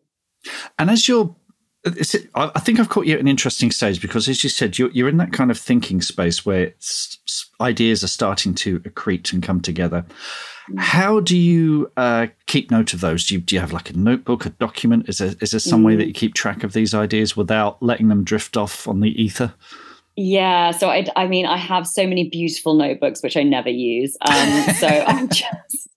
[0.79, 1.35] And as you're
[2.35, 5.09] I think I've caught you at an interesting stage because, as you said, you're, you're
[5.09, 6.73] in that kind of thinking space where
[7.61, 10.05] ideas are starting to accrete and come together.
[10.77, 13.25] How do you uh, keep note of those?
[13.25, 15.07] Do you, do you have like a notebook, a document?
[15.07, 15.85] Is there, is there some mm.
[15.85, 19.21] way that you keep track of these ideas without letting them drift off on the
[19.21, 19.53] ether?
[20.19, 24.17] Yeah, so I, I mean, I have so many beautiful notebooks which I never use.
[24.21, 25.87] Um, so I'm just,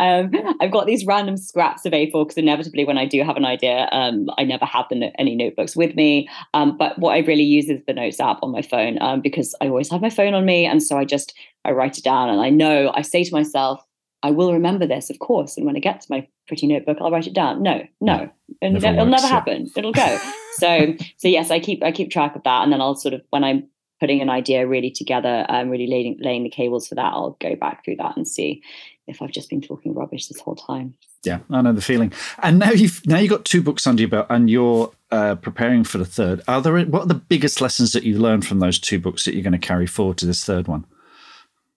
[0.00, 3.44] um, I've got these random scraps of A4 because inevitably, when I do have an
[3.44, 6.28] idea, um, I never have the, any notebooks with me.
[6.52, 9.54] Um, but what I really use is the Notes app on my phone um, because
[9.60, 11.32] I always have my phone on me, and so I just
[11.64, 13.80] I write it down, and I know I say to myself,
[14.22, 15.56] I will remember this, of course.
[15.56, 17.62] And when I get to my pretty notebook, I'll write it down.
[17.62, 18.30] No, no,
[18.60, 19.70] and never it'll works, never happen.
[19.74, 20.18] It'll go.
[20.54, 23.22] so, so yes, I keep I keep track of that, and then I'll sort of
[23.30, 27.12] when I'm putting an idea really together, um, really laying laying the cables for that,
[27.12, 28.62] I'll go back through that and see
[29.06, 30.94] if I've just been talking rubbish this whole time.
[31.24, 32.12] Yeah, I know the feeling.
[32.42, 35.84] And now you've now you've got two books under your belt, and you're uh, preparing
[35.84, 36.42] for the third.
[36.48, 39.34] Are there what are the biggest lessons that you learned from those two books that
[39.34, 40.84] you're going to carry forward to this third one?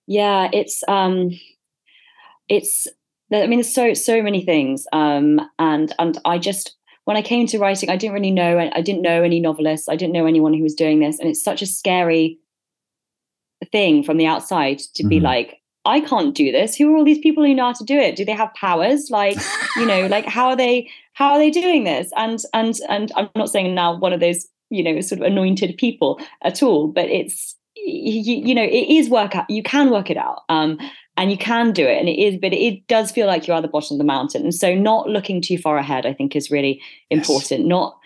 [0.07, 1.31] Yeah, it's um
[2.49, 2.87] it's
[3.31, 6.75] I mean, there's so so many things, um, and and I just
[7.05, 8.57] when I came to writing, I didn't really know.
[8.59, 9.89] I didn't know any novelists.
[9.89, 12.39] I didn't know anyone who was doing this, and it's such a scary
[13.71, 15.09] thing from the outside to mm-hmm.
[15.09, 16.75] be like, I can't do this.
[16.75, 18.15] Who are all these people who know how to do it?
[18.15, 19.09] Do they have powers?
[19.09, 19.37] Like,
[19.75, 22.11] you know, like how are they how are they doing this?
[22.15, 25.75] And and and I'm not saying now one of those you know sort of anointed
[25.77, 29.49] people at all, but it's you, you know it is work out.
[29.49, 30.43] You can work it out.
[30.49, 30.79] Um,
[31.17, 33.61] and you can do it and it is but it does feel like you're at
[33.61, 36.51] the bottom of the mountain and so not looking too far ahead i think is
[36.51, 37.67] really important yes.
[37.67, 37.97] not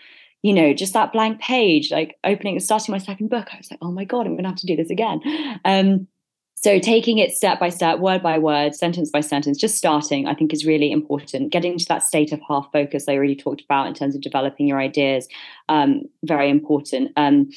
[0.42, 3.70] you know, just that blank page, like opening and starting my second book, I was
[3.70, 5.20] like, oh my God, I'm going to have to do this again.
[5.64, 6.06] Um,
[6.54, 10.34] so taking it step by step, word by word, sentence by sentence, just starting, I
[10.34, 11.52] think is really important.
[11.52, 14.66] Getting to that state of half focus I already talked about in terms of developing
[14.66, 15.28] your ideas,
[15.68, 17.12] um, very important.
[17.16, 17.50] Um,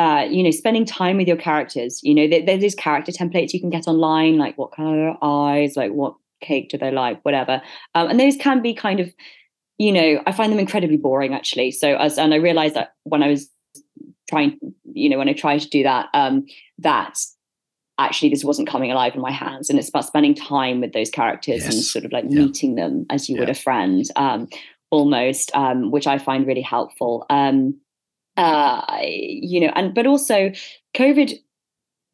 [0.00, 2.00] uh, you know, spending time with your characters.
[2.02, 5.76] You know, there, there's these character templates you can get online, like what color eyes,
[5.76, 7.60] like what cake do they like, whatever.
[7.94, 9.12] Um, and those can be kind of,
[9.76, 11.70] you know, I find them incredibly boring actually.
[11.72, 13.50] So as and I realized that when I was
[14.30, 14.58] trying,
[14.90, 16.46] you know, when I tried to do that, um,
[16.78, 17.18] that
[17.98, 21.10] actually this wasn't coming alive in my hands and it's about spending time with those
[21.10, 21.74] characters yes.
[21.74, 22.38] and sort of like yeah.
[22.38, 23.40] meeting them as you yeah.
[23.40, 24.48] would a friend um,
[24.90, 27.78] almost um, which i find really helpful um,
[28.40, 30.50] uh, you know and but also
[30.94, 31.38] covid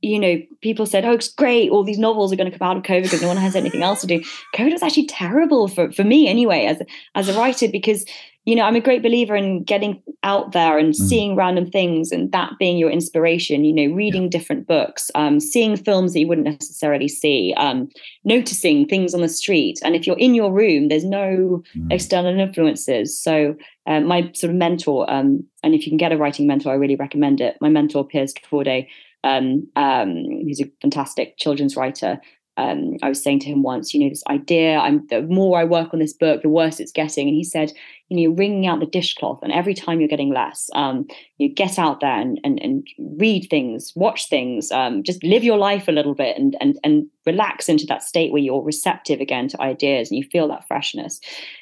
[0.06, 1.70] you know, people said, "Oh, it's great!
[1.70, 3.82] All these novels are going to come out of COVID because no one has anything
[3.82, 4.20] else to do."
[4.54, 6.82] COVID was actually terrible for for me, anyway, as
[7.14, 8.04] as a writer, because
[8.44, 10.96] you know I'm a great believer in getting out there and mm.
[10.96, 13.64] seeing random things, and that being your inspiration.
[13.64, 14.28] You know, reading yeah.
[14.30, 17.88] different books, um, seeing films that you wouldn't necessarily see, um,
[18.24, 21.92] noticing things on the street, and if you're in your room, there's no mm.
[21.92, 23.18] external influences.
[23.20, 26.70] So uh, my sort of mentor, um, and if you can get a writing mentor,
[26.70, 27.56] I really recommend it.
[27.60, 28.88] My mentor, Piers Torday,
[29.24, 32.20] um, um, who's a fantastic children's writer.
[32.58, 35.64] Um, I was saying to him once, you know, this idea, I'm the more I
[35.64, 37.28] work on this book, the worse it's getting.
[37.28, 37.70] And he said,
[38.08, 40.70] you know, you're wringing out the dishcloth, and every time you're getting less.
[40.74, 42.86] Um, you get out there and, and and
[43.18, 47.06] read things, watch things, um, just live your life a little bit, and and and
[47.26, 51.20] relax into that state where you're receptive again to ideas and you feel that freshness.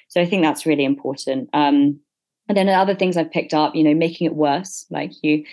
[0.08, 1.48] So I think that's really important.
[1.52, 1.98] Um,
[2.48, 4.87] and then other things I've picked up, you know, making it worse.
[4.90, 5.44] Like you,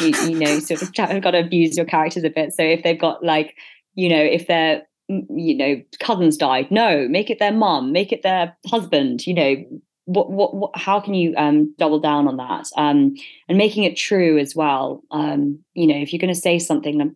[0.00, 2.52] you, you know, sort of have got to abuse your characters a bit.
[2.52, 3.54] So if they've got like,
[3.94, 8.22] you know, if their, you know, cousins died, no, make it their mum, make it
[8.22, 9.26] their husband.
[9.26, 9.56] You know,
[10.04, 12.66] what, what, what how can you um, double down on that?
[12.76, 13.14] Um,
[13.48, 15.02] and making it true as well.
[15.10, 17.14] Um, you know, if you're going to say something,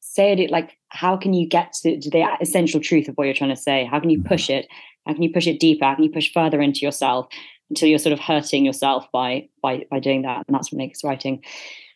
[0.00, 3.34] say it like, how can you get to, to the essential truth of what you're
[3.34, 3.84] trying to say?
[3.84, 4.66] How can you push it?
[5.06, 5.84] How can you push it deeper?
[5.84, 7.26] How can you push further into yourself?
[7.70, 10.44] Until you're sort of hurting yourself by by by doing that.
[10.46, 11.42] And that's what makes writing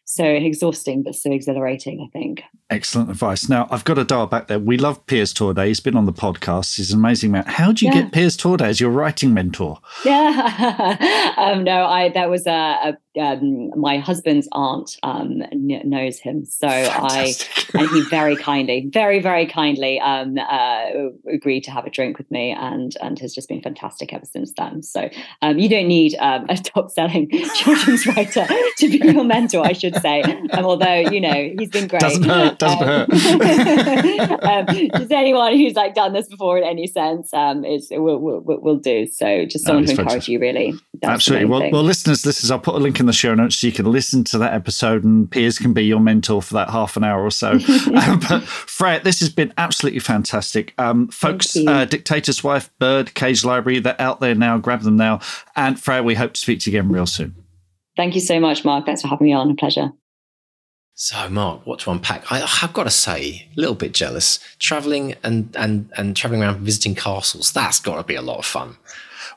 [0.06, 2.42] so exhausting but so exhilarating i think.
[2.70, 3.48] Excellent advice.
[3.48, 4.58] Now i've got to dial back there.
[4.58, 6.76] We love piers torday he's been on the podcast.
[6.76, 7.44] He's an amazing man.
[7.46, 8.02] How do you yeah.
[8.02, 9.78] get piers torday as your writing mentor?
[10.04, 11.30] Yeah.
[11.36, 16.68] Um, no i that was a, a um, my husband's aunt um, knows him, so
[16.68, 17.74] Fantastic.
[17.74, 20.86] I and he very kindly, very very kindly um, uh,
[21.32, 24.52] agreed to have a drink with me, and and has just been fantastic ever since
[24.56, 24.82] then.
[24.82, 25.08] So
[25.42, 28.46] um, you don't need um, a top selling children's writer
[28.78, 30.22] to be your mentor, I should say.
[30.22, 32.00] Um, although you know he's been great.
[32.00, 32.58] Doesn't hurt.
[32.58, 33.10] Doesn't hurt.
[34.98, 37.30] just anyone who's like done this before in any sense
[37.64, 39.06] is will will will do.
[39.06, 40.32] So just someone to encourage fantastic.
[40.32, 40.74] you, really.
[41.00, 41.46] That's Absolutely.
[41.46, 43.90] Well, well, listeners, listeners, I'll put a link in the show notes so you can
[43.90, 47.22] listen to that episode and Piers can be your mentor for that half an hour
[47.22, 47.52] or so.
[47.94, 50.74] um, but Freya, this has been absolutely fantastic.
[50.78, 54.58] Um, folks, uh, Dictator's Wife, Bird, Cage Library, they're out there now.
[54.58, 55.20] Grab them now.
[55.56, 57.34] And Freya, we hope to speak to you again real soon.
[57.96, 58.86] Thank you so much, Mark.
[58.86, 59.50] Thanks for having me on.
[59.50, 59.92] A pleasure.
[60.96, 62.30] So, Mark, what to unpack?
[62.30, 64.38] I, have got to say, a little bit jealous.
[64.58, 67.52] Traveling and and and traveling around visiting castles.
[67.52, 68.76] That's got to be a lot of fun.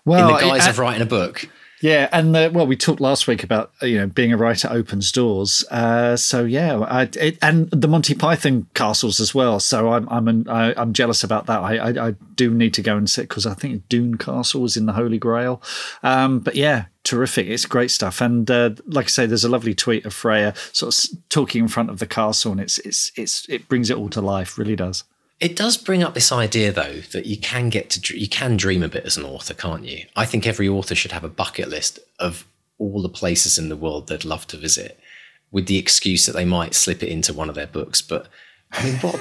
[0.05, 1.49] Well, in the guise of writing a book.
[1.79, 4.67] Yeah, and uh, well, we talked last week about uh, you know being a writer
[4.71, 5.63] opens doors.
[5.69, 9.59] Uh, so yeah, I, it, and the Monty Python castles as well.
[9.59, 11.59] So I'm I'm an, I, i am jealous about that.
[11.59, 14.75] I, I, I do need to go and sit because I think Doune Castle is
[14.75, 15.61] in the Holy Grail.
[16.01, 17.47] Um, but yeah, terrific.
[17.47, 18.21] It's great stuff.
[18.21, 21.67] And uh, like I say, there's a lovely tweet of Freya sort of talking in
[21.67, 24.57] front of the castle, and it's it's it's it brings it all to life.
[24.57, 25.03] Really does.
[25.39, 28.81] It does bring up this idea, though, that you can get to you can dream
[28.81, 30.05] a bit as an author, can't you?
[30.15, 32.47] I think every author should have a bucket list of
[32.79, 34.99] all the places in the world they'd love to visit,
[35.51, 38.01] with the excuse that they might slip it into one of their books.
[38.01, 38.27] But
[38.71, 39.19] I mean, what?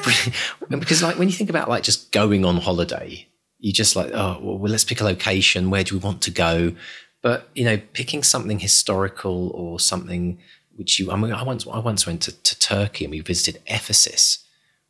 [0.70, 3.26] because like when you think about like just going on holiday,
[3.58, 5.68] you just like, oh, well, let's pick a location.
[5.68, 6.74] Where do we want to go?
[7.20, 10.38] But you know, picking something historical or something
[10.76, 13.60] which you, I mean, I once I once went to, to Turkey and we visited
[13.66, 14.45] Ephesus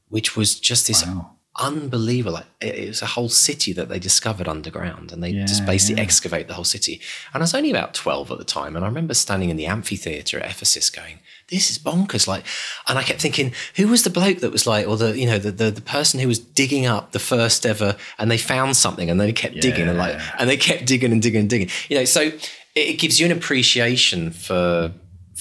[0.08, 1.32] which was just this wow.
[1.58, 2.40] unbelievable.
[2.60, 6.04] It, was a whole city that they discovered underground, and they yeah, just basically yeah.
[6.04, 7.00] excavate the whole city.
[7.32, 9.66] And I was only about twelve at the time, and I remember standing in the
[9.66, 12.44] amphitheater at Ephesus, going, "This is bonkers!" Like,
[12.88, 15.38] and I kept thinking, who was the bloke that was like, or the you know
[15.38, 19.10] the the, the person who was digging up the first ever, and they found something,
[19.10, 19.62] and they kept yeah.
[19.62, 21.70] digging, and like, and they kept digging and digging and digging.
[21.88, 22.30] You know, so
[22.76, 24.92] it gives you an appreciation for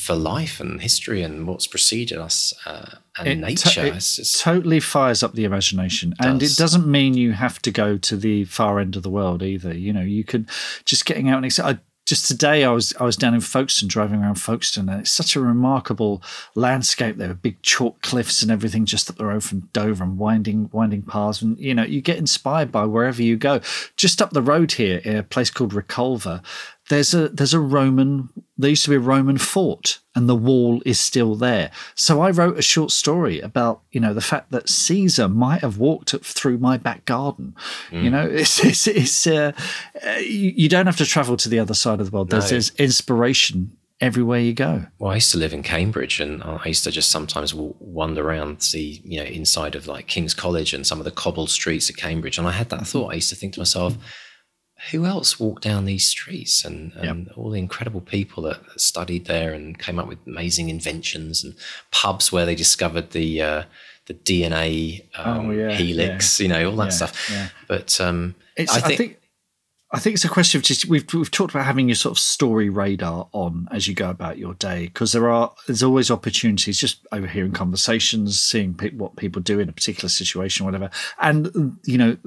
[0.05, 3.85] for life and history and what's preceded us uh, and it nature.
[3.85, 7.97] it totally fires up the imagination, it and it doesn't mean you have to go
[7.97, 9.75] to the far end of the world either.
[9.75, 10.47] You know, you could
[10.85, 14.21] just getting out and I just today I was I was down in Folkestone driving
[14.21, 16.21] around Folkestone and it's such a remarkable
[16.53, 20.69] landscape there big chalk cliffs and everything just up the road from Dover and winding
[20.71, 23.59] winding paths and you know you get inspired by wherever you go
[23.97, 26.43] just up the road here in a place called Reculver
[26.89, 30.82] there's a there's a Roman there used to be a Roman fort and the wall
[30.86, 31.71] is still there.
[31.96, 35.77] So I wrote a short story about you know the fact that Caesar might have
[35.77, 37.56] walked through my back garden.
[37.90, 38.04] Mm.
[38.04, 39.52] You know, it's it's, it's uh,
[40.19, 42.29] you, don't have to travel to the other side of the world.
[42.29, 42.50] There's, no.
[42.52, 44.86] there's inspiration everywhere you go.
[45.00, 48.62] Well, I used to live in Cambridge, and I used to just sometimes wander around,
[48.62, 51.98] see you know inside of like King's College and some of the cobbled streets of
[51.98, 52.86] Cambridge, and I had that mm-hmm.
[52.86, 53.12] thought.
[53.12, 53.98] I used to think to myself
[54.92, 57.38] who else walked down these streets and, and yep.
[57.38, 61.56] all the incredible people that studied there and came up with amazing inventions and
[61.92, 63.63] pubs where they discovered the uh,
[64.08, 66.44] the DNA um, oh, yeah, helix, yeah.
[66.44, 67.54] you know, all that yeah, stuff.
[67.67, 69.19] But um, I think, I, think,
[69.92, 72.19] I think it's a question of just we've we've talked about having your sort of
[72.19, 76.80] story radar on as you go about your day because there are there's always opportunities
[76.80, 80.90] just overhearing conversations, seeing pe- what people do in a particular situation, whatever,
[81.21, 82.17] and you know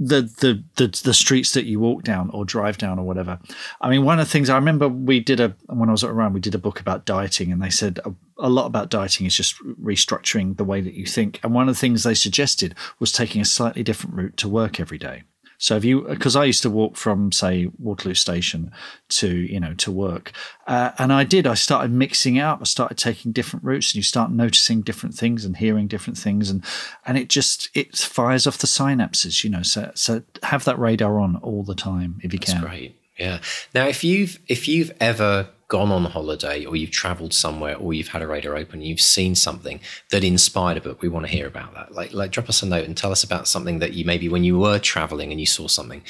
[0.00, 3.38] the, the the the streets that you walk down or drive down or whatever.
[3.82, 6.32] I mean, one of the things I remember we did a when I was around,
[6.32, 9.36] we did a book about dieting, and they said a, a, lot about dieting is
[9.36, 11.38] just restructuring the way that you think.
[11.42, 14.80] And one of the things they suggested was taking a slightly different route to work
[14.80, 15.24] every day.
[15.60, 18.72] So if you, because I used to walk from say Waterloo Station
[19.10, 20.32] to you know to work,
[20.66, 21.46] uh, and I did.
[21.46, 22.60] I started mixing it up.
[22.62, 26.48] I started taking different routes, and you start noticing different things and hearing different things,
[26.48, 26.64] and
[27.04, 29.44] and it just it fires off the synapses.
[29.44, 32.62] You know, so so have that radar on all the time if you That's can.
[32.62, 32.96] Great.
[33.18, 33.40] Yeah.
[33.74, 38.08] Now, if you've if you've ever gone on holiday or you've traveled somewhere or you've
[38.08, 41.46] had a radar open, you've seen something that inspired a book, we want to hear
[41.46, 41.92] about that.
[41.92, 44.44] Like, like drop us a note and tell us about something that you maybe when
[44.44, 46.02] you were traveling and you saw something.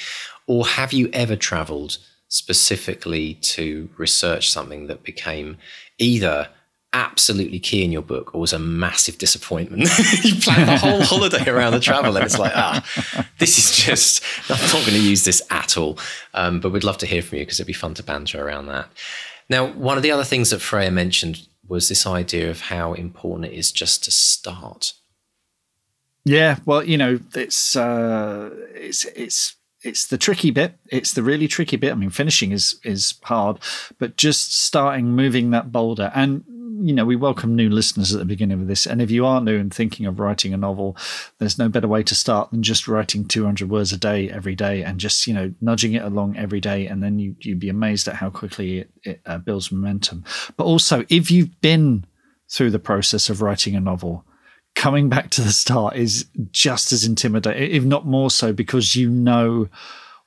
[0.46, 1.98] Or have you ever traveled
[2.28, 5.58] specifically to research something that became
[5.98, 6.48] either
[6.92, 9.82] absolutely key in your book or was a massive disappointment.
[10.24, 12.84] you planned the whole holiday around the travel and it's like, ah,
[13.38, 15.98] this is just, I'm not going to use this at all.
[16.34, 18.66] Um, but we'd love to hear from you because it'd be fun to banter around
[18.66, 18.88] that.
[19.50, 23.52] Now, one of the other things that Freya mentioned was this idea of how important
[23.52, 24.94] it is just to start.
[26.24, 30.74] Yeah, well, you know, it's uh, it's it's it's the tricky bit.
[30.86, 31.92] It's the really tricky bit.
[31.92, 33.58] I mean, finishing is is hard,
[33.98, 36.44] but just starting moving that boulder and
[36.82, 38.86] you know, we welcome new listeners at the beginning of this.
[38.86, 40.96] And if you are new and thinking of writing a novel,
[41.38, 44.82] there's no better way to start than just writing 200 words a day every day
[44.82, 46.86] and just, you know, nudging it along every day.
[46.86, 50.24] And then you, you'd be amazed at how quickly it, it uh, builds momentum.
[50.56, 52.04] But also, if you've been
[52.48, 54.24] through the process of writing a novel,
[54.74, 59.10] coming back to the start is just as intimidating, if not more so, because you
[59.10, 59.68] know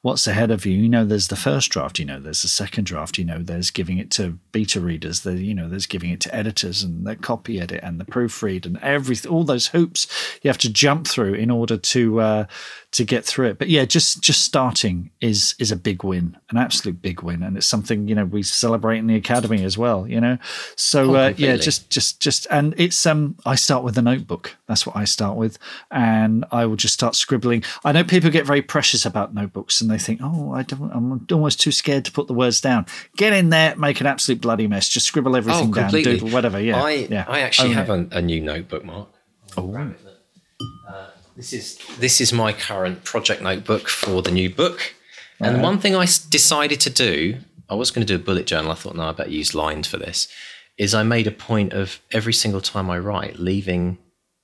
[0.04, 0.74] what's ahead of you.
[0.74, 1.98] You know, there's the first draft.
[1.98, 3.18] You know, there's the second draft.
[3.18, 5.22] You know, there's giving it to beta readers.
[5.22, 8.66] There, you know, there's giving it to editors and the copy edit and the proofread
[8.66, 9.32] and everything.
[9.32, 10.08] All those hoops
[10.44, 12.46] you have to jump through in order to uh,
[12.92, 13.58] to get through it.
[13.58, 17.56] But yeah, just just starting is is a big win, an absolute big win, and
[17.56, 20.06] it's something you know we celebrate in the academy as well.
[20.06, 20.38] You know,
[20.76, 24.58] so oh, uh, yeah, just just just and it's um I start with a notebook.
[24.68, 25.58] That's what I start with,
[25.92, 27.64] and I will just start scribbling.
[27.86, 31.26] I know people get very precious about notebooks, and they think, oh, I don't, I'm
[31.32, 32.86] almost too scared to put the words down.
[33.16, 34.90] Get in there, make an absolute bloody mess.
[34.90, 36.60] Just scribble everything oh, down, do whatever.
[36.60, 37.26] Yeah, I yeah.
[37.28, 39.10] I actually have a, a, new notebook, Mark.
[39.56, 39.76] Oh.
[39.76, 44.96] Uh, this is this is my current project notebook for the new book.
[45.40, 47.38] And one thing I decided to do,
[47.70, 48.72] I was going to do a bullet journal.
[48.72, 50.30] I thought, no, I better use lines for this.
[50.78, 53.98] Is I made a point of every single time I write, leaving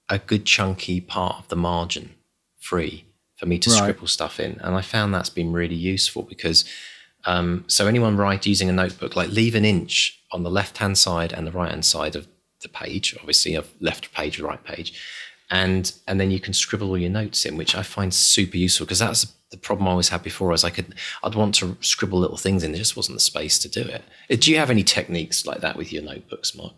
[0.10, 2.16] a good chunky part of the margin
[2.60, 3.06] free
[3.40, 3.78] for me to right.
[3.78, 6.66] scribble stuff in, and I found that's been really useful because.
[7.26, 10.98] Um, so anyone write using a notebook, like leave an inch on the left hand
[10.98, 12.30] side and the right hand side of
[12.62, 14.94] the page, obviously of left page, right page,
[15.50, 18.86] and and then you can scribble all your notes in, which I find super useful
[18.86, 20.54] because that's the problem I always had before.
[20.54, 23.58] Is I could I'd want to scribble little things in, there just wasn't the space
[23.60, 24.04] to do it.
[24.30, 26.74] Uh, do you have any techniques like that with your notebooks, Mark?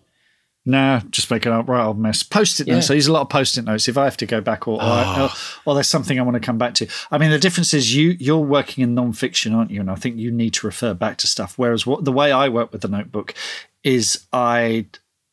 [0.63, 2.21] No, just make an right old mess.
[2.21, 2.75] Post-it yeah.
[2.75, 2.91] notes.
[2.91, 3.87] I use a lot of post-it notes.
[3.87, 5.23] If I have to go back, or, oh.
[5.65, 6.87] or, or there's something I want to come back to.
[7.09, 9.79] I mean, the difference is you you're working in non-fiction, aren't you?
[9.79, 11.57] And I think you need to refer back to stuff.
[11.57, 13.33] Whereas what the way I work with the notebook
[13.83, 14.85] is I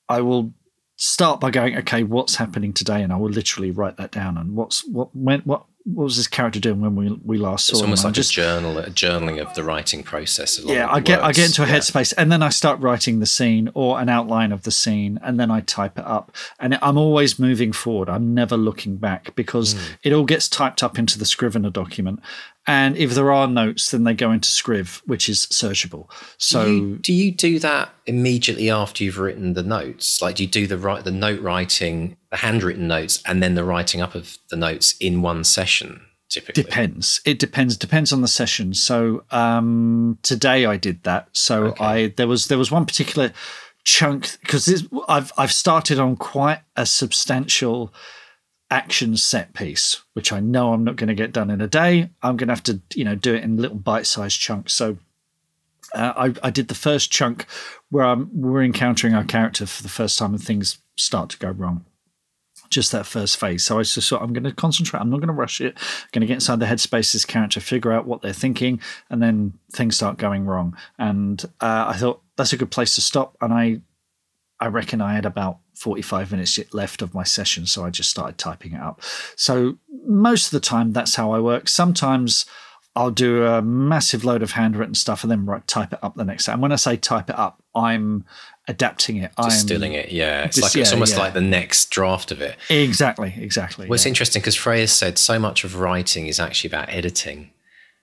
[0.09, 0.55] I will
[0.97, 4.39] start by going, okay, what's happening today, and I will literally write that down.
[4.39, 5.65] And what's what when what
[5.95, 7.77] what was this character doing when we we last saw him?
[7.77, 10.61] it's almost like just, a journal, a journaling of the writing process.
[10.65, 11.23] yeah, I get.
[11.23, 11.79] I get into a yeah.
[11.79, 15.41] headspace, and then I start writing the scene or an outline of the scene, and
[15.41, 16.37] then I type it up.
[16.61, 18.11] And I'm always moving forward.
[18.11, 19.97] I'm never looking back because mm.
[20.03, 22.21] it all gets typed up into the Scrivener document,
[22.69, 26.07] and if there are notes, then they go into Scriv, which is searchable.
[26.37, 30.21] So do you, do you do that immediately after you've written the notes?
[30.21, 33.65] Like, do you do the right the note writing, the handwritten notes, and then the
[33.65, 36.03] writing up of the notes in one session?
[36.29, 37.23] Typically, depends.
[37.25, 37.75] It depends.
[37.79, 38.75] Depends on the session.
[38.75, 41.31] So um, today I did that.
[41.33, 41.85] So okay.
[41.85, 43.33] I there was there was one particular
[43.85, 47.95] chunk because I've I've started on quite a substantial
[48.71, 52.11] action set piece, which I know I'm not going to get done in a day.
[52.23, 54.75] I'm going to have to, you know, do it in little bite-sized chunks.
[54.75, 54.99] So
[55.95, 57.47] uh, I, I, did the first chunk
[57.89, 61.51] where I'm, we're encountering our character for the first time and things start to go
[61.51, 61.87] wrong.
[62.69, 63.65] Just that first phase.
[63.65, 65.01] So I just thought I'm going to concentrate.
[65.01, 65.75] I'm not going to rush it.
[65.79, 69.23] I'm going to get inside the headspace this character, figure out what they're thinking, and
[69.23, 70.77] then things start going wrong.
[70.99, 73.39] And uh, I thought that's a good place to stop.
[73.41, 73.81] And I,
[74.61, 78.37] I reckon I had about 45 minutes left of my session, so I just started
[78.37, 79.01] typing it up.
[79.37, 81.69] So most of the time, that's how I work.
[81.69, 82.47] Sometimes
[82.97, 86.25] I'll do a massive load of handwritten stuff and then write, type it up the
[86.25, 86.53] next day.
[86.53, 88.25] And when I say type it up, I'm
[88.67, 89.31] adapting it.
[89.41, 90.43] Distilling I'm, it, yeah.
[90.45, 91.21] It's like it's almost yeah.
[91.21, 92.57] like the next draft of it.
[92.69, 93.87] Exactly, exactly.
[93.87, 97.51] Well, it's interesting because Freya said so much of writing is actually about editing.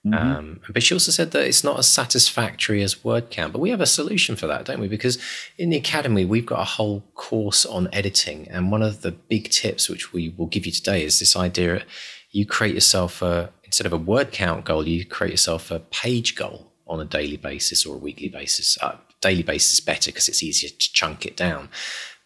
[0.06, 0.36] Mm-hmm.
[0.36, 3.52] Um, but she also said that it's not as satisfactory as word count.
[3.52, 4.88] But we have a solution for that, don't we?
[4.88, 5.18] Because
[5.58, 8.46] in the academy, we've got a whole course on editing.
[8.48, 11.84] And one of the big tips, which we will give you today, is this idea
[12.30, 16.36] you create yourself a, instead of a word count goal, you create yourself a page
[16.36, 18.78] goal on a daily basis or a weekly basis.
[18.82, 21.68] Uh, daily basis is better because it's easier to chunk it down.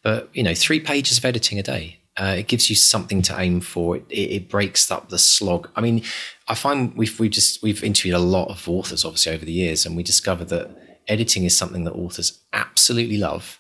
[0.03, 2.00] But, you know, three pages of editing a day.
[2.21, 3.97] Uh, it gives you something to aim for.
[3.97, 5.71] It, it, it, breaks up the slog.
[5.75, 6.03] I mean,
[6.49, 9.87] I find we've we just we've interviewed a lot of authors obviously over the years,
[9.87, 13.59] and we discovered that editing is something that authors absolutely love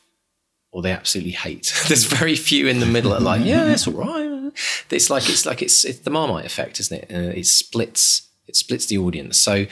[0.72, 1.72] or they absolutely hate.
[1.88, 4.52] There's very few in the middle that are like, yeah, it's all right.
[4.90, 7.10] It's like it's like it's it's the Marmite effect, isn't it?
[7.10, 9.38] Uh, it splits it splits the audience.
[9.38, 9.64] So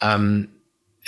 [0.00, 0.48] um,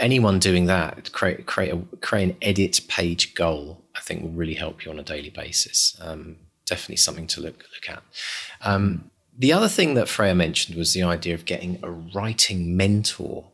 [0.00, 4.54] anyone doing that create create a create an edit page goal, I think will really
[4.54, 5.96] help you on a daily basis.
[6.00, 6.36] Um,
[6.70, 8.02] definitely something to look look at.
[8.62, 13.46] Um, the other thing that Freya mentioned was the idea of getting a writing mentor.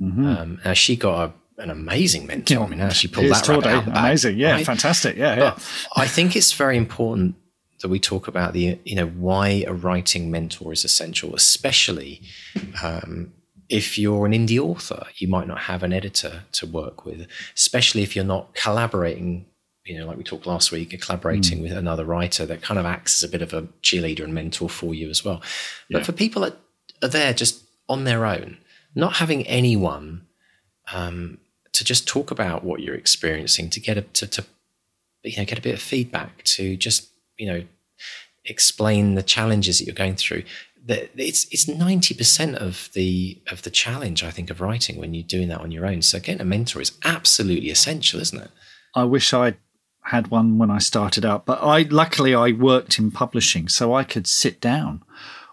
[0.00, 0.26] Mm-hmm.
[0.26, 2.54] Um, now she got a, an amazing mentor.
[2.54, 4.66] Yeah, I mean, how she pulled that rabbit out Amazing, yeah, right?
[4.66, 5.58] fantastic, yeah, yeah.
[5.96, 7.36] I think it's very important
[7.80, 12.22] that we talk about the you know why a writing mentor is essential, especially
[12.82, 13.32] um,
[13.68, 15.04] if you're an indie author.
[15.16, 19.46] You might not have an editor to work with, especially if you're not collaborating
[19.84, 21.62] you know, like we talked last week, collaborating mm.
[21.62, 24.68] with another writer that kind of acts as a bit of a cheerleader and mentor
[24.68, 25.40] for you as well.
[25.90, 26.04] But yeah.
[26.04, 26.56] for people that
[27.02, 28.58] are there just on their own,
[28.94, 30.26] not having anyone
[30.92, 31.38] um,
[31.72, 34.44] to just talk about what you're experiencing, to get a to, to
[35.22, 37.08] you know get a bit of feedback, to just
[37.38, 37.62] you know
[38.44, 40.42] explain the challenges that you're going through.
[40.86, 45.14] That it's it's ninety percent of the of the challenge I think of writing when
[45.14, 46.02] you're doing that on your own.
[46.02, 48.50] So getting a mentor is absolutely essential, isn't it?
[48.94, 49.56] I wish I'd
[50.04, 54.04] had one when I started out, but I luckily I worked in publishing, so I
[54.04, 55.02] could sit down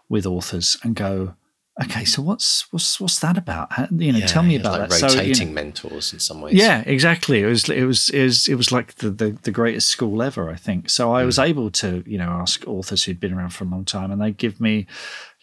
[0.10, 1.36] with authors and go,
[1.84, 3.74] okay, so what's what's what's that about?
[3.74, 5.02] How, you know, yeah, tell me about like that.
[5.02, 6.56] Rotating so, you know, mentors in some ways.
[6.56, 7.42] Yeah, exactly.
[7.42, 10.50] It was it was it was, it was like the, the, the greatest school ever,
[10.50, 10.90] I think.
[10.90, 11.26] So I mm.
[11.26, 14.22] was able to you know ask authors who'd been around for a long time, and
[14.22, 14.88] they give me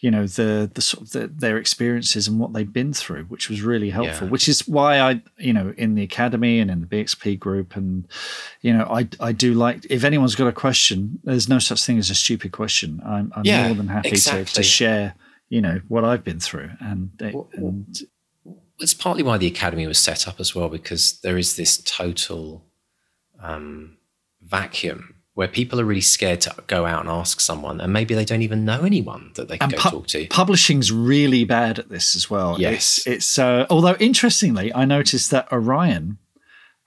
[0.04, 3.48] you know the the sort of the, their experiences and what they've been through, which
[3.48, 4.26] was really helpful.
[4.26, 4.32] Yeah.
[4.32, 8.06] Which is why I you know in the academy and in the BXP group and
[8.60, 11.98] you know I I do like if anyone's got a question, there's no such thing
[11.98, 13.00] as a stupid question.
[13.02, 14.44] I'm, I'm yeah, more than happy exactly.
[14.44, 15.14] to, to share
[15.48, 18.02] you know what I've been through and, and
[18.80, 22.62] it's partly why the academy was set up as well because there is this total
[23.40, 23.96] um,
[24.42, 28.24] vacuum where people are really scared to go out and ask someone, and maybe they
[28.24, 30.26] don't even know anyone that they can and go pu- talk to.
[30.28, 32.56] Publishing's really bad at this as well.
[32.60, 36.18] Yes, it's, it's uh, although interestingly, I noticed that Orion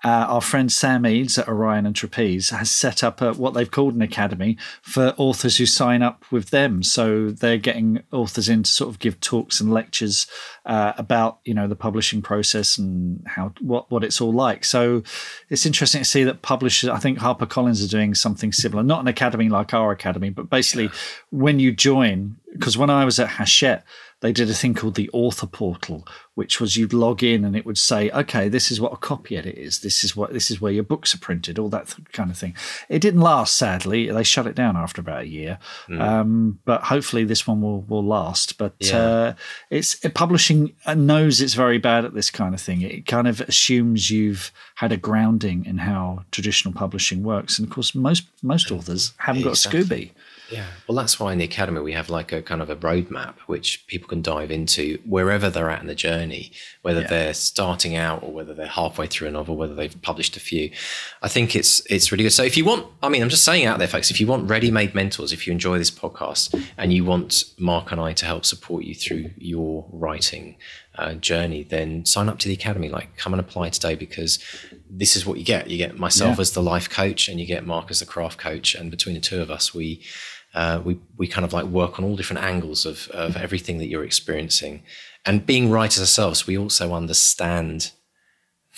[0.03, 3.69] uh, our friend Sam Eades at Orion and Trapeze has set up a, what they've
[3.69, 6.83] called an academy for authors who sign up with them.
[6.83, 10.27] So they're getting authors in to sort of give talks and lectures
[10.67, 14.65] uh, about you know the publishing process and how what what it's all like.
[14.65, 15.01] So
[15.49, 16.91] it's interesting to see that publishers.
[16.91, 20.85] I think HarperCollins are doing something similar, not an academy like our academy, but basically
[20.85, 20.91] yeah.
[21.31, 22.37] when you join.
[22.53, 23.83] Because when I was at Hachette,
[24.21, 26.03] they did a thing called the author portal,
[26.33, 29.37] which was you'd log in and it would say, okay, this is what a copy
[29.37, 29.81] edit is.
[29.81, 32.55] This is what this is where your books are printed, all that kind of thing.
[32.89, 34.09] It didn't last, sadly.
[34.09, 36.01] They shut it down after about a year, mm.
[36.01, 38.57] um, but hopefully this one will will last.
[38.57, 38.97] But yeah.
[38.97, 39.33] uh,
[39.69, 42.81] it's it, publishing knows it's very bad at this kind of thing.
[42.81, 47.73] It kind of assumes you've had a grounding in how traditional publishing works, and of
[47.73, 49.83] course most most authors haven't exactly.
[49.83, 50.11] got a Scooby.
[50.49, 50.65] Yeah.
[50.87, 53.85] Well, that's why in the academy we have like a kind of a roadmap which
[53.87, 56.51] people can dive into wherever they're at in the journey,
[56.83, 57.07] whether yeah.
[57.07, 60.71] they're starting out or whether they're halfway through a novel, whether they've published a few.
[61.21, 62.31] I think it's it's really good.
[62.31, 64.49] So if you want, I mean, I'm just saying out there, folks, if you want
[64.49, 68.45] ready-made mentors, if you enjoy this podcast and you want Mark and I to help
[68.45, 70.55] support you through your writing
[70.95, 72.89] uh, journey, then sign up to the academy.
[72.89, 74.39] Like, come and apply today because
[74.89, 75.69] this is what you get.
[75.69, 76.41] You get myself yeah.
[76.41, 78.73] as the life coach, and you get Mark as the craft coach.
[78.73, 80.01] And between the two of us, we
[80.53, 83.87] uh, we we kind of like work on all different angles of of everything that
[83.87, 84.83] you're experiencing,
[85.25, 87.91] and being writers ourselves, we also understand.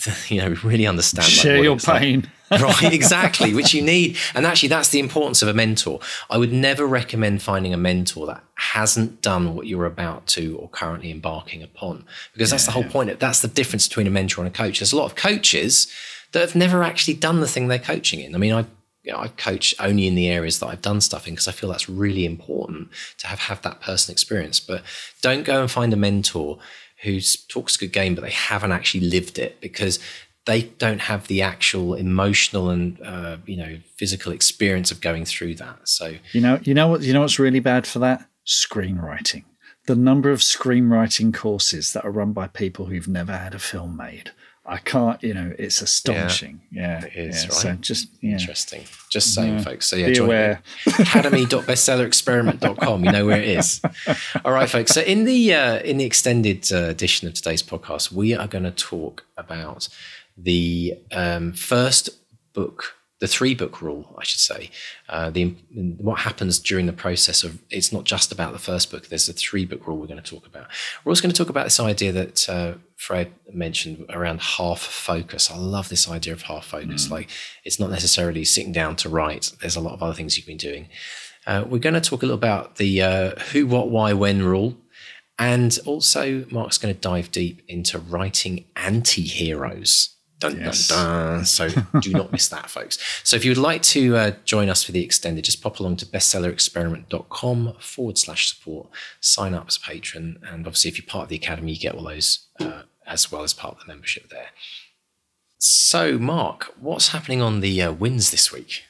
[0.30, 1.28] You know, really understand.
[1.28, 2.22] Share like, your pain.
[2.22, 2.32] Like.
[2.62, 4.18] right, exactly, which you need.
[4.34, 6.00] And actually, that's the importance of a mentor.
[6.30, 10.70] I would never recommend finding a mentor that hasn't done what you're about to or
[10.70, 12.92] currently embarking upon, because that's the whole yeah.
[12.92, 13.20] point.
[13.20, 14.80] That's the difference between a mentor and a coach.
[14.80, 15.92] There's a lot of coaches
[16.32, 18.34] that have never actually done the thing they're coaching in.
[18.34, 18.66] I mean, I
[19.04, 21.52] you know, I coach only in the areas that I've done stuff in because I
[21.52, 22.90] feel that's really important
[23.20, 24.60] to have have that personal experience.
[24.60, 24.84] But
[25.22, 26.60] don't go and find a mentor
[27.04, 30.00] who talks a good game, but they haven't actually lived it because
[30.46, 35.56] they don't have the actual emotional and uh, you know physical experience of going through
[35.56, 35.88] that.
[35.88, 39.46] So you know, you know what, you know what's really bad for that screenwriting.
[39.86, 43.96] The number of screenwriting courses that are run by people who've never had a film
[43.96, 44.32] made
[44.70, 46.62] I can't, you know, it's astonishing.
[46.72, 47.44] Yeah, yeah it is.
[47.44, 47.50] Yeah.
[47.50, 47.58] Right?
[47.58, 48.34] So just yeah.
[48.34, 48.84] interesting.
[49.10, 49.64] Just saying, yeah.
[49.64, 49.88] folks.
[49.88, 50.62] So yeah, be aware.
[50.86, 53.04] academy.bestsellerexperiment.com.
[53.04, 53.82] You know where it is.
[54.46, 54.92] All right, folks.
[54.92, 58.64] So in the uh, in the extended uh, edition of today's podcast, we are going
[58.64, 59.90] to talk about
[60.38, 62.12] the um, first
[62.54, 64.70] book the three book rule, I should say.
[65.10, 65.56] Uh, the
[65.98, 69.08] what happens during the process of it's not just about the first book.
[69.08, 70.68] There's a three book rule we're going to talk about.
[71.04, 75.52] We're also going to talk about this idea that uh, Freya mentioned around half focus.
[75.52, 77.08] I love this idea of half focus.
[77.08, 77.12] Mm.
[77.12, 77.30] Like
[77.66, 79.52] it's not necessarily sitting down to write.
[79.60, 80.88] There's a lot of other things you've been doing.
[81.46, 84.78] Uh, we're going to talk a little about the uh, who, what, why, when rule.
[85.38, 90.16] And also, Mark's going to dive deep into writing anti heroes.
[90.40, 90.88] Dun, yes.
[90.88, 91.46] dun, dun.
[91.46, 91.70] So
[92.02, 92.98] do not miss that, folks.
[93.24, 95.98] So if you would like to uh, join us for the extended, just pop along
[95.98, 98.88] to bestsellerexperiment.com forward slash support,
[99.20, 100.40] sign up as a patron.
[100.44, 103.44] And obviously, if you're part of the academy, you get all those uh, as well
[103.44, 104.50] as part of the membership there.
[105.58, 108.84] So, Mark, what's happening on the uh, wins this week?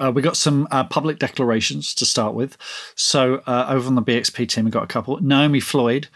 [0.00, 2.56] Uh, we got some uh, public declarations to start with.
[2.94, 5.20] So, uh, over on the BXP team, we got a couple.
[5.20, 6.08] Naomi Floyd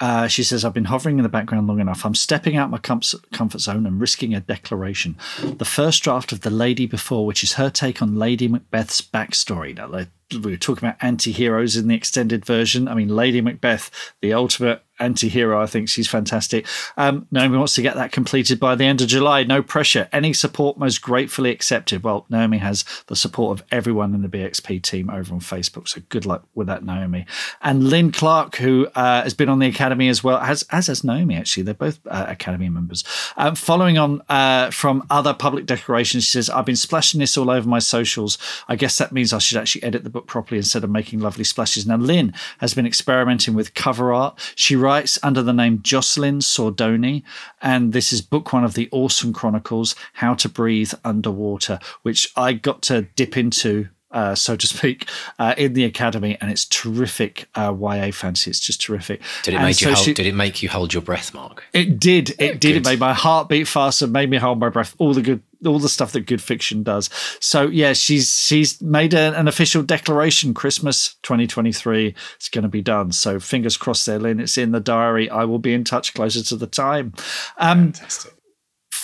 [0.00, 2.04] uh, she says, I've been hovering in the background long enough.
[2.04, 3.00] I'm stepping out my com-
[3.32, 5.16] comfort zone and risking a declaration.
[5.42, 9.76] The first draft of The Lady Before, which is her take on Lady Macbeth's backstory.
[9.76, 12.86] Now, we were talking about anti heroes in the extended version.
[12.86, 13.90] I mean, Lady Macbeth,
[14.20, 15.60] the ultimate anti-hero.
[15.60, 16.66] I think she's fantastic.
[16.96, 19.44] Um, Naomi wants to get that completed by the end of July.
[19.44, 20.08] No pressure.
[20.12, 22.02] Any support most gratefully accepted.
[22.02, 25.88] Well, Naomi has the support of everyone in the BXP team over on Facebook.
[25.88, 27.26] So good luck with that, Naomi.
[27.62, 31.04] And Lynn Clark, who uh, has been on the academy as well, as as has
[31.04, 31.36] Naomi.
[31.36, 33.04] Actually, they're both uh, academy members.
[33.36, 37.50] Um, following on uh, from other public declarations, she says, "I've been splashing this all
[37.50, 38.38] over my socials.
[38.68, 41.44] I guess that means I should actually edit the book properly instead of making lovely
[41.44, 44.38] splashes." Now, Lynn has been experimenting with cover art.
[44.54, 47.22] She writes under the name Jocelyn Sordoni,
[47.60, 52.54] and this is book one of the Awesome Chronicles How to Breathe Underwater, which I
[52.54, 55.06] got to dip into uh, so to speak,
[55.38, 58.50] uh, in the academy, and it's terrific uh, YA fantasy.
[58.50, 59.20] It's just terrific.
[59.42, 59.94] Did it make so you?
[59.94, 61.64] Hold, she, did it make you hold your breath, Mark?
[61.74, 62.30] It did.
[62.40, 62.76] It did.
[62.76, 64.06] It made my heart beat faster.
[64.06, 64.94] Made me hold my breath.
[64.96, 67.10] All the good, all the stuff that good fiction does.
[67.40, 70.54] So yeah, she's she's made a, an official declaration.
[70.54, 73.12] Christmas 2023 is going to be done.
[73.12, 74.40] So fingers crossed, there, Lynn.
[74.40, 75.28] It's in the diary.
[75.30, 77.12] I will be in touch closer to the time.
[77.58, 78.34] Um, Fantastic.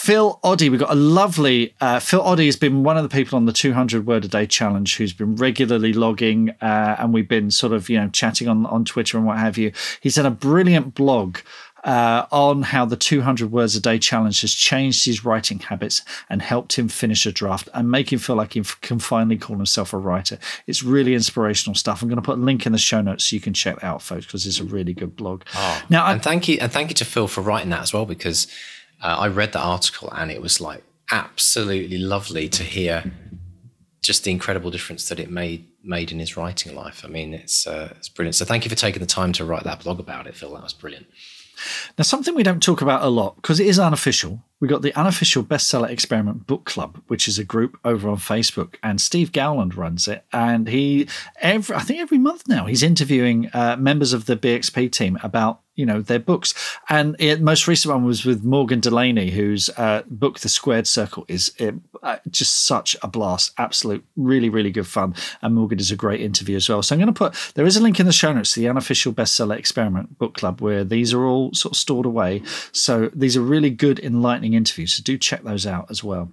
[0.05, 3.37] Phil Oddie, we've got a lovely uh, Phil Oddie has been one of the people
[3.37, 7.51] on the 200 word a day challenge who's been regularly logging, uh, and we've been
[7.51, 9.73] sort of you know chatting on on Twitter and what have you.
[10.03, 11.39] He's done a brilliant blog
[11.85, 16.41] uh, on how the 200 words a day challenge has changed his writing habits and
[16.41, 19.93] helped him finish a draft and make him feel like he can finally call himself
[19.93, 20.39] a writer.
[20.67, 22.01] It's really inspirational stuff.
[22.01, 23.85] I'm going to put a link in the show notes so you can check that
[23.87, 25.43] out, folks, because it's a really good blog.
[25.55, 28.07] Oh, now, and thank you, and thank you to Phil for writing that as well,
[28.07, 28.47] because
[29.03, 30.83] uh, I read the article and it was like
[31.13, 33.13] absolutely lovely to hear
[34.01, 37.03] just the incredible difference that it made made in his writing life.
[37.05, 38.37] I mean, it's uh, it's brilliant.
[38.37, 40.53] So thank you for taking the time to write that blog about it, Phil.
[40.55, 41.07] That was brilliant.
[41.99, 44.43] Now, something we don't talk about a lot because it is unofficial.
[44.61, 48.77] We got the unofficial bestseller experiment book club, which is a group over on Facebook,
[48.83, 50.25] and Steve Gowland runs it.
[50.33, 51.09] And he,
[51.41, 55.61] every I think every month now, he's interviewing uh, members of the BXP team about
[55.75, 56.55] you know their books.
[56.89, 61.25] And the most recent one was with Morgan Delaney, whose uh, book The Squared Circle
[61.29, 61.53] is
[62.03, 65.15] uh, just such a blast, absolute, really, really good fun.
[65.43, 66.83] And Morgan is a great interview as well.
[66.83, 68.69] So I'm going to put there is a link in the show notes to the
[68.69, 72.43] unofficial bestseller experiment book club where these are all sort of stored away.
[72.73, 74.95] So these are really good, enlightening interviews.
[74.95, 76.31] So do check those out as well.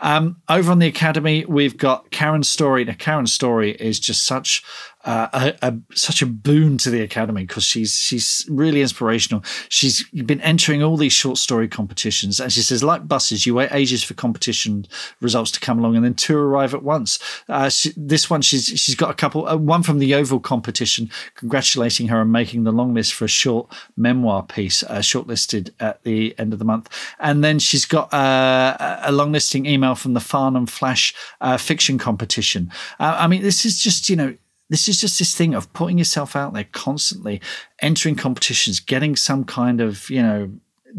[0.00, 2.84] Um, over on the academy, we've got Karen's story.
[2.84, 4.62] Now, Karen's story is just such
[5.04, 9.42] uh, a, a, such a boon to the academy because she's she's really inspirational.
[9.68, 13.70] She's been entering all these short story competitions, and she says, like buses, you wait
[13.72, 14.86] ages for competition
[15.20, 17.18] results to come along, and then two arrive at once.
[17.48, 19.46] Uh, she, this one, she's she's got a couple.
[19.46, 23.28] Uh, one from the Oval competition, congratulating her on making the long list for a
[23.28, 26.88] short memoir piece, uh, shortlisted at the end of the month,
[27.18, 31.14] and then she's got uh, a long listing email from the Farnham Flash
[31.58, 32.70] fiction competition.
[32.98, 34.34] I mean, this is just you know
[34.70, 37.40] this is just this thing of putting yourself out there constantly,
[37.80, 40.50] entering competitions, getting some kind of, you know,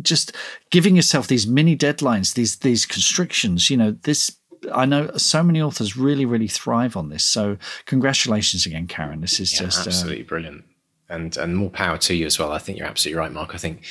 [0.02, 0.36] just
[0.72, 3.70] giving yourself these mini deadlines, these these constrictions.
[3.70, 4.38] You know, this
[4.74, 7.24] I know so many authors really, really thrive on this.
[7.24, 9.22] So congratulations again, Karen.
[9.22, 10.64] This is yeah, just uh, absolutely uh, brilliant,
[11.10, 12.52] and and more power to you as well.
[12.52, 13.56] I think you're absolutely right, Mark.
[13.56, 13.84] I think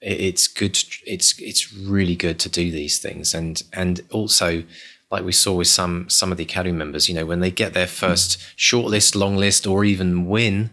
[0.00, 0.78] it's good.
[1.06, 4.64] It's it's really good to do these things, and and also
[5.10, 7.74] like we saw with some some of the academy members, you know, when they get
[7.74, 8.54] their first mm.
[8.56, 10.70] shortlist, long list, or even win,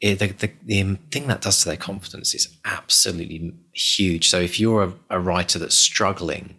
[0.00, 4.28] it, the, the, the, thing that does to their confidence is absolutely huge.
[4.28, 6.56] So if you're a, a, writer that's struggling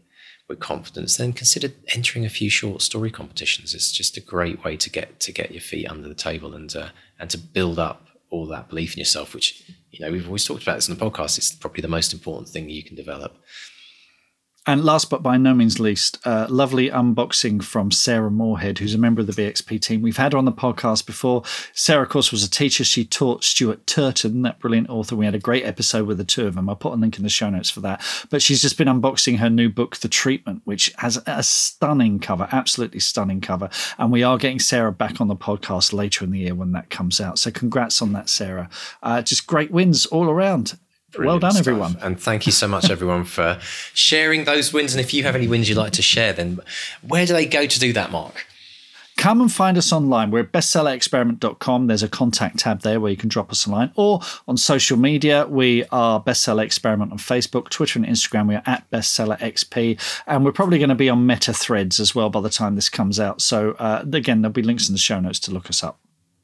[0.48, 3.74] with confidence, then consider entering a few short story competitions.
[3.74, 6.74] It's just a great way to get to get your feet under the table and
[6.76, 6.90] uh,
[7.20, 10.64] and to build up all that belief in yourself, which you know we've always talked
[10.64, 11.38] about this in the podcast.
[11.38, 13.38] It's probably the most important thing you can develop.
[14.68, 18.98] And last but by no means least, uh, lovely unboxing from Sarah Moorhead, who's a
[18.98, 20.02] member of the BXP team.
[20.02, 21.44] We've had her on the podcast before.
[21.72, 22.84] Sarah, of course, was a teacher.
[22.84, 25.16] She taught Stuart Turton, that brilliant author.
[25.16, 26.68] We had a great episode with the two of them.
[26.68, 28.04] I'll put a link in the show notes for that.
[28.30, 32.50] But she's just been unboxing her new book, The Treatment, which has a stunning cover,
[32.52, 33.70] absolutely stunning cover.
[33.98, 36.90] And we are getting Sarah back on the podcast later in the year when that
[36.90, 37.40] comes out.
[37.40, 38.70] So congrats on that, Sarah.
[39.02, 40.78] Uh, just great wins all around.
[41.12, 41.68] Brilliant well done, stuff.
[41.68, 41.98] everyone.
[42.02, 43.60] And thank you so much, everyone, for
[43.94, 44.94] sharing those wins.
[44.94, 46.60] And if you have any wins you'd like to share, then
[47.02, 48.46] where do they go to do that, Mark?
[49.18, 50.30] Come and find us online.
[50.30, 51.88] We're at bestsellerexperiment.com.
[51.88, 53.92] There's a contact tab there where you can drop us a line.
[53.96, 58.48] Or on social media, we are Bestseller Experiment on Facebook, Twitter, and Instagram.
[58.48, 60.00] We are at BestsellerXP.
[60.28, 62.90] And we're probably going to be on Meta Threads as well by the time this
[62.90, 63.42] comes out.
[63.42, 65.98] So, uh, again, there'll be links in the show notes to look us up.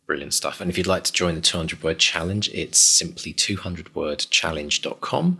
[0.06, 0.60] Brilliant stuff.
[0.60, 5.40] And if you'd like to join the 200 word challenge, it's simply 200wordchallenge.com.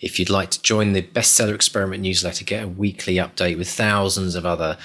[0.00, 4.34] If you'd like to join the bestseller experiment newsletter, get a weekly update with thousands
[4.34, 4.78] of other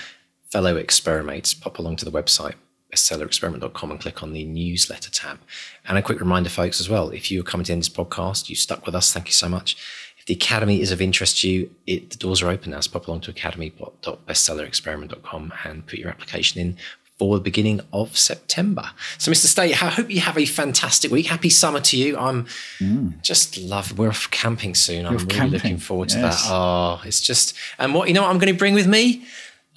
[0.49, 2.55] fellow experiments, pop along to the website
[2.93, 5.39] bestsellerexperiment.com and click on the newsletter tab.
[5.87, 8.55] And a quick reminder, folks, as well, if you're coming to end this podcast, you
[8.55, 9.75] stuck with us, thank you so much.
[10.17, 12.79] If the Academy is of interest to you, it, the doors are open now.
[12.79, 16.77] So pop along to academy.bestsellerexperiment.com and put your application in
[17.23, 18.91] for the beginning of September.
[19.17, 19.45] So, Mr.
[19.45, 21.27] Stay, I hope you have a fantastic week.
[21.27, 22.17] Happy summer to you.
[22.17, 22.47] I'm
[22.79, 23.21] mm.
[23.21, 23.97] just love.
[23.97, 25.05] We're off camping soon.
[25.05, 25.53] I'm really camping.
[25.53, 26.43] looking forward to yes.
[26.43, 26.53] that.
[26.53, 28.23] Oh, it's just and what you know.
[28.23, 29.23] what I'm going to bring with me.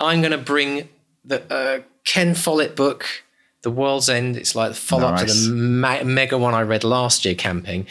[0.00, 0.88] I'm going to bring
[1.24, 3.06] the uh, Ken Follett book.
[3.62, 4.36] The World's End.
[4.36, 5.44] It's like the follow up nice.
[5.44, 7.86] to the ma- mega one I read last year camping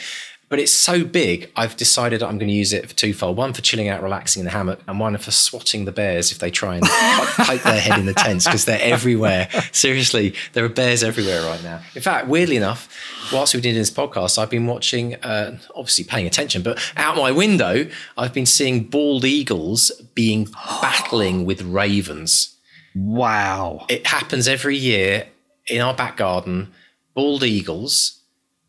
[0.49, 1.51] but it's so big.
[1.55, 4.45] I've decided I'm going to use it for twofold: one for chilling out, relaxing in
[4.45, 6.85] the hammock, and one for swatting the bears if they try and
[7.37, 9.49] poke their head in the tents because they're everywhere.
[9.71, 11.81] Seriously, there are bears everywhere right now.
[11.95, 12.89] In fact, weirdly enough,
[13.33, 17.15] whilst we've been doing this podcast, I've been watching, uh, obviously paying attention, but out
[17.15, 17.87] my window,
[18.17, 20.47] I've been seeing bald eagles being
[20.81, 22.55] battling with ravens.
[22.93, 23.85] Wow!
[23.89, 25.27] It happens every year
[25.67, 26.71] in our back garden.
[27.13, 28.21] Bald eagles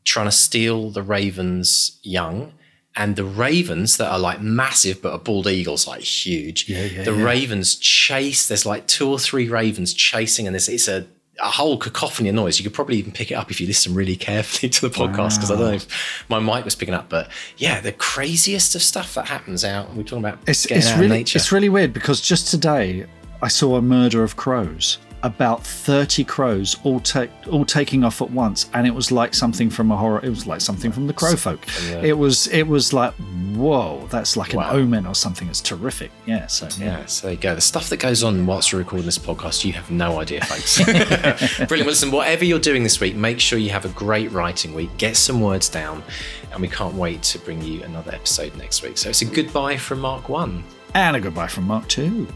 [0.06, 2.54] trying to steal the ravens young.
[2.98, 6.66] And the ravens that are like massive but a bald eagle's like huge.
[6.66, 7.24] Yeah, yeah, the yeah.
[7.24, 11.06] ravens chase there's like two or three ravens chasing and it's, it's a,
[11.38, 12.58] a whole cacophony of noise.
[12.58, 15.36] You could probably even pick it up if you listen really carefully to the podcast
[15.36, 15.56] because wow.
[15.56, 17.10] i don't know if my mic was picking up.
[17.10, 17.28] But
[17.58, 21.52] yeah the craziest of stuff that happens out we're talking about it's, it's really it's
[21.52, 23.04] really weird because just today
[23.42, 24.96] i saw a murder of crows
[25.26, 29.68] about 30 crows all take all taking off at once and it was like something
[29.68, 31.66] from a horror it was like something from the crow folk.
[31.88, 32.00] Yeah.
[32.02, 33.12] it was it was like
[33.54, 34.70] whoa that's like wow.
[34.70, 36.12] an omen or something it's terrific.
[36.26, 37.00] Yeah so yeah.
[37.00, 37.06] yeah.
[37.06, 37.54] so there you go.
[37.56, 40.78] The stuff that goes on whilst you're recording this podcast you have no idea folks.
[40.84, 41.70] Brilliant.
[41.70, 44.96] Well, listen whatever you're doing this week make sure you have a great writing week.
[44.96, 46.04] Get some words down
[46.52, 48.96] and we can't wait to bring you another episode next week.
[48.96, 50.62] So it's a goodbye from mark one.
[50.94, 52.28] And a goodbye from mark two.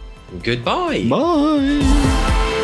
[0.43, 1.07] Goodbye.
[1.09, 2.60] Bye